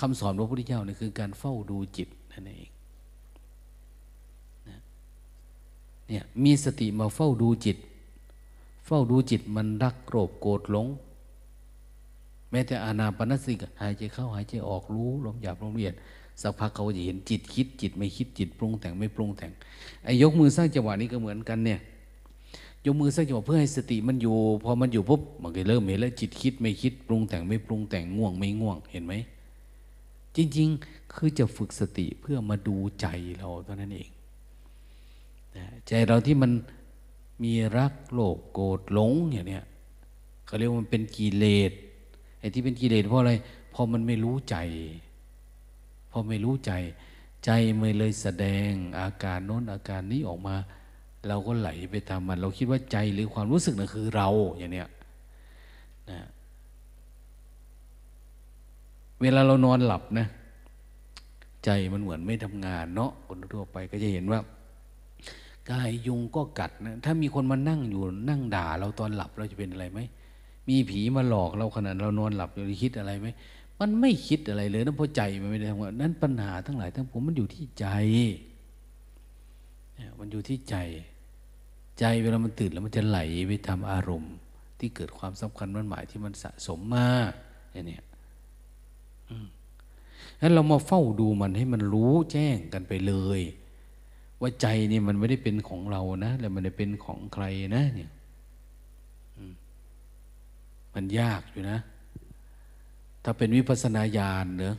[0.00, 2.70] คำสอนพระพุทธเจ้าเนี่ยคือการเฝ้าดูจิตนั่นเอง
[6.08, 7.76] เนี่ยมีสติมาเฝ้าดูจิต
[8.86, 10.86] เฝ้าดูจิตมันรักโกรธโกรธหลง
[12.50, 15.94] แม้แต่อานาปนสติหายใจเข้าหายใจออกรู้ลมหยาบลมละเอียด
[16.42, 19.50] สักพักเขาจะเห็นจิตคิด จิตไม่คิดจิตปรุงแต่งไม่ปรุงแต่ง
[20.04, 21.80] ไอ้ยกมือสร้างจังหวะนี้ก็เหมือนกันเนี่ย
[22.86, 29.14] ยกมือสร้างจังหวะเพื่อให้สติมันอยู่ พอมันอยู่ปุ๊บมันก็เริ่มเห็นแล้วจิตคิดไม่คิดปรุงแต่งไม่ปรุงแต่งง่วงไม่ง่วงเห็นไหม
[30.36, 33.06] จริง ๆ คือจะฝึกสติเพื่อมาดูใจ
[33.38, 34.08] เราเท่านั้นเอง
[35.88, 36.52] ใจเราที่มัน
[37.42, 39.64] มีรักโลภโกรธหลงอย่างเนี้ย
[40.46, 41.72] เขาเรียกว่ามันเป็นกิเลส
[42.38, 43.32] ไอ้ที่เป็นกิเลสเพราะอะไร
[43.74, 44.56] พอมันไม่รู้ใจ
[46.10, 46.72] พอไม่รู้ใจ
[47.44, 50.56] ใจมันเลยแสดงอาการโน้นอาการนี้ออกมา
[51.28, 54.28] เราก็ไหลไปตามมัน เราคิดว่าใจหรือความรู้สึกนั่นคือเรา
[54.58, 54.88] อย่างเนี้ย
[56.10, 56.20] นะ
[59.20, 60.26] เวลาเรานอนหลับนะ
[61.64, 64.40] ใจมันเหมือนไม่ทำงานเนาะคนทั่วไปก็จะเห็นว่า
[65.70, 70.00] กายยุงก็กัดนะถ้ามีคนมานั่งอยู่นั่งด่า เราตอนหลับเราจะเป็นอะไรไหม
[70.68, 73.28] มีผีมาหลอกเราขนาดเรานอนหลับเราคิดอะไรไหม
[73.80, 77.86] มันไม่คิดอะไรเลยนะเพราะใจมันไม่ได้ทำงานนั้นปัญหาทั้งหลายทั้งผมมันอยู่ที่ใจ
[80.18, 80.76] มันอยู่ที่ใจ
[81.98, 84.34] ใจเวลามันตื่นแล้วมันจะไหลไปทำอารมณ์
[84.78, 87.08] ที่เกิดความสำคัญมันหมายที่มันสะสมมา
[87.72, 87.98] อย่างนี้
[90.40, 93.40] งั้นเรามาเฝ้าดูมันให้มันรู้แจ้งกันไปเลย
[94.40, 97.44] ว่าใจนี่มันไม่ได้เป็นของเรานะแล้วมันได้เป็นของใคร
[97.76, 98.10] นะเนี่ย
[100.94, 101.78] มันยากอยู่นะ
[103.24, 104.76] ถ้าเป็นวิปัสนาญาณเนอะ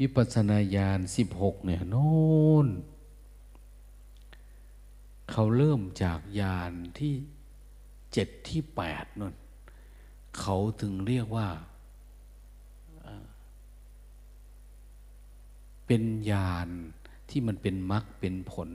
[0.00, 2.08] วิปัสนาญาณสิบหกเนี่ยโน่
[2.66, 2.68] น
[5.30, 7.14] เขาเริ่มจากญาณที่
[8.12, 9.34] เจ็ดที่แปดนั่น
[10.38, 11.48] เขาถึงเรียกว่า
[15.86, 16.68] เป็นญาณ
[17.30, 18.68] ที่มันเป็นมรรคเป็นผล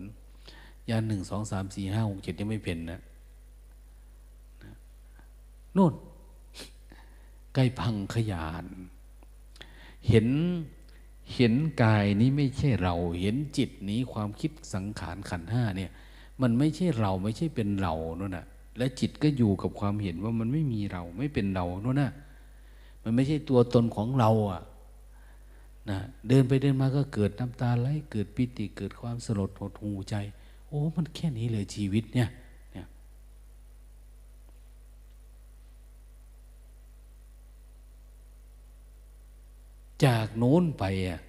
[0.90, 3.02] ญาณหนึ่งสองสามสี่ห้าหกเจ็ดยังไม่เป็นนะ
[5.76, 5.94] นู่น
[7.54, 8.66] ใกล้พังขยาน
[10.08, 10.28] เห็น
[11.36, 15.92] เห็นกายนี้ไม่ใช่เรา เห็นจิตนี้ความคิดสังขารขันห้าเนี่ย
[16.42, 18.46] มันไม่ใช่เราไม่ใช่เป็นเราโน่นน่ะ
[18.78, 22.12] และจิตก็อยู่กับความเห็นว่ามันไม่มีเราไม่เป็นเราโน่นน่ะ
[23.04, 24.62] มันไม่ใช่ตัวตนของเราอะ
[25.90, 30.16] นะเดินไปเดินมาก็เกิดน้ำตาไหลเกิดปิติเกิดความสลดหดหูใจ
[30.68, 32.30] โอ้มันแค่นี้เลยชีวิตเนี่ย
[32.74, 32.86] เนี่ย
[40.04, 41.22] จากโน้นไปอะ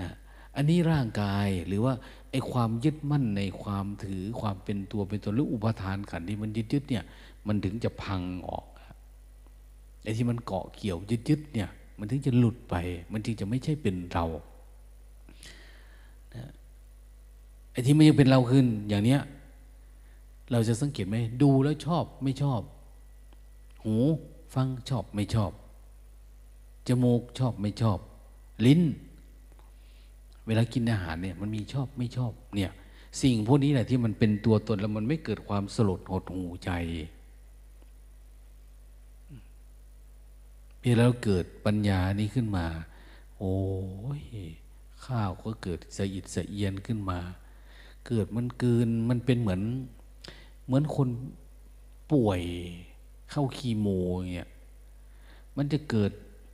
[0.00, 0.10] นะ
[0.56, 1.94] อันนี้ร่างกายหรือว่า
[2.30, 7.04] ไอ้ความยึดมั่นในความถือความเป็นตัวเป็นตนหรืออุปทานขันที่มันยึดยึดเนี่ย
[7.46, 8.66] มันถึงจะพังออก
[10.02, 11.70] ไอ้ที่มันเกาะเกี่ยวยึดยึดเนี่ย
[12.00, 12.74] มันถึงจะหลุดไป
[13.12, 14.26] มันจึงจะไม่ใช่เป็นเรา
[17.72, 19.20] ไอ้ที่มันยังเป็นเราขึ้น อย่างเนี้ย
[20.52, 22.60] เราจะสังเกตไหมดูแล้วชอบไม่ชอบ
[23.84, 23.96] หู
[24.54, 25.52] ฟังชอบไม่ชอบ
[26.88, 27.98] จมูกชอบไม่ชอบ
[28.66, 28.80] ลิ้น
[30.46, 32.70] เวลากินอาหารเนี่ย มันมีชอบไม่ชอบ เนี่ย
[33.22, 36.70] สิ่งพวกนี้แหละที่มันเป็นตัวตนแล้วมันไม่เกิดความสลดหดหูใจ
[40.80, 42.66] เมื่อเราเกิดปัญญานี้ขึ้นมา
[43.38, 43.56] โอ้
[44.20, 44.22] ย
[45.04, 47.18] ข้าวก็เกิดสะอิดสะเอียนขึ้นมา
[48.06, 49.62] เกิดมันเกินมันเป็นเหมือน
[50.66, 51.08] เหมือนคน
[52.12, 52.42] ป่วย
[53.30, 53.86] เข้าคีโม
[54.34, 54.50] เงี้ย
[55.56, 56.12] มันจะเกิด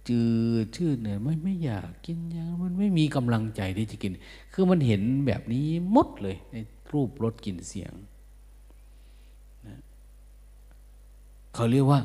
[0.08, 0.20] จื
[0.64, 4.12] ดชื่อเนี่ยไม่ไม่อยากกินยามันไม่มีกำลังใจที่จะกิน
[4.52, 6.56] คือมันเห็นแบบนี้มดเลย ใน
[6.92, 7.92] รูปรสกลิ่นเสียง
[9.66, 9.76] นะ
[11.54, 12.00] เขาเรียกว่า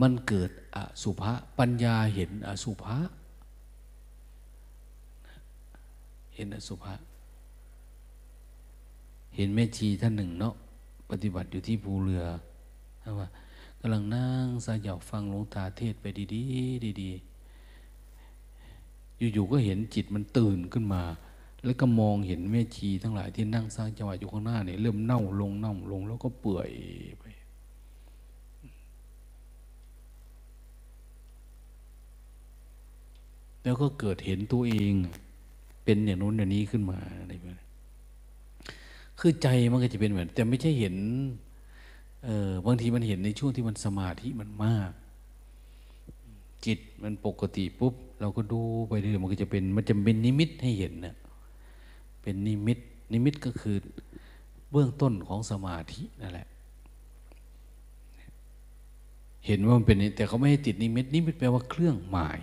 [0.00, 2.96] มันเกิดอสุภะปัญญาเห็นอสุภะ
[6.34, 6.94] เห็นอสุภะ
[9.36, 10.54] เห็นแม่ชีท่านหนึ่งเนาะ
[11.10, 12.24] ปฏิบัติอยู่ที่ภูเรือ
[13.18, 13.28] ว่า
[13.80, 17.30] กำลังนั่งสายาฟังหลวงตาเทศไปดีๆดีๆ
[19.34, 21.02] อยู่ๆก็เห็นจิตมันตื่นขึ้นมา
[21.64, 26.70] แล้วก็มองเห็นแม่ชีทั้งหลายที่นั่งสร้างจังหวะอยู่ข้างหน้าเนี่ยเริ่มเน่าลงเน่าลงแล้วก็เปื่อย
[27.18, 27.24] ไป
[33.64, 34.92] แล้วก็เกิดเห็นตัวเอง
[35.84, 37.66] เป็นอย่างนู้นอย่างนี้ขึ้นมาอะไรแบบนี้
[39.18, 40.94] คือใจมันก็จะเป็นเหมือนแต่ไม่ใช่เห็น
[42.24, 44.90] เออบางทีมันเห็นในช่วงที่มันสมาธิมันมาก
[46.64, 51.16] จิตมันปกติปุ๊บ เราก็ดูไปเรื่อยมันก็จะเป็นมันจะเป็นนิมิตให้เห็นนะ
[52.22, 52.78] เป็นนิมิต
[53.12, 53.76] นิมิตก็คือ
[54.70, 56.48] เบื้องต้นของสมาธินั่นแหละ
[59.46, 62.42] เห็นว่ามันเป็นแต่เขาไม่ให้ติดนิมิตนิมิตแปลว่าเครื่องหมาย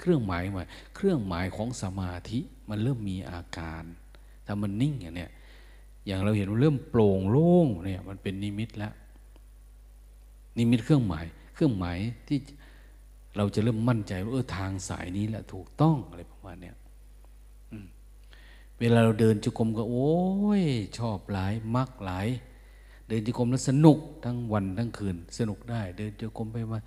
[0.00, 2.38] เครื่องหมายมาเครื่องหมายของสมาธิ
[2.68, 3.84] มันเริ่มมีอาการ
[4.46, 5.30] ถ้ามันนิ่งอย่างเนี้ย
[6.06, 8.92] อย่างเราเห็นเริ่มโปร่งโล่งเนี่ยมันเป็นนิมิตแล้ว
[10.58, 11.24] นิมิตเครื่องหมาย
[11.54, 12.38] เครื่องหมายที่
[13.36, 16.76] เราจะเริ่มมั่นใจว่าเออทางสายนี้แหละถูกต้องอะไรประมาณเนี้ย
[18.78, 20.14] เวลาเราเดินจุกรมก็โอ้
[20.60, 20.62] ย
[20.98, 22.28] ชอบหลายมักหลาย
[23.08, 26.80] เดินจุกรมแล้วสนุกทั้งวันทั้งคืน สนุกได้ เดินจุกรมไปมา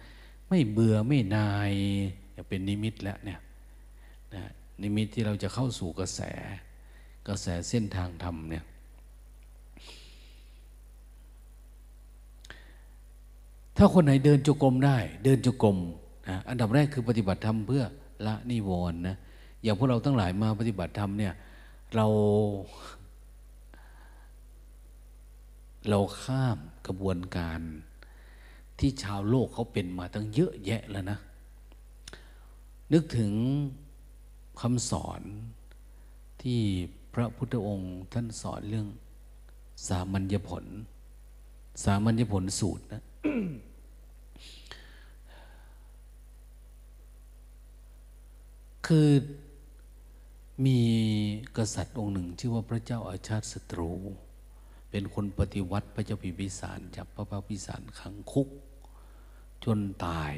[0.48, 1.72] ไม่เบื่อไม่นาย
[2.48, 3.40] เป็นนิมิตแล้วเนี่ย
[4.36, 4.44] นะ
[4.82, 6.22] นิมิตที่เราจะเข้าสู่กระแส
[7.28, 8.64] กระแสเส้นทางธรรมเนี่ย
[13.78, 15.78] ถ้าคนไหนเดินจงกรมได้ เดินจงกรม
[16.30, 17.84] นะอันดับแรกคือปฏิบัติธรรมเพื่อ
[18.26, 19.16] ละนิวรณ์นะ
[19.64, 21.34] อย่างพวกเราทั้งหลายมาปฏิบัติธรรมเนี่ย
[21.96, 22.08] เรา
[25.90, 27.60] เราข้ามกระบวนการ
[28.80, 31.20] ที่ชาวโลกเขาเป็นมาตั้งเยอะแยะแล้วนะ
[32.94, 33.34] นึกถึง
[34.62, 35.22] คำสอน
[36.42, 36.60] ที่
[37.14, 38.88] พระพุทธองค์ท่านสอนเรื่อง
[39.88, 40.66] สามัญญผล
[41.84, 43.04] สามัญญผลสูตรนะ
[48.88, 49.10] คือ
[50.66, 50.80] มี
[51.58, 53.92] กษัตริย์องค์หนึ่ง ชื่อว่าพระเจ้าอาชาติศัตรู
[54.90, 58.48] เป็นคนปฏิวัติพระเจ้าพิมพิสารจับพระพระพิสารขังคุก
[59.66, 60.36] จนตาย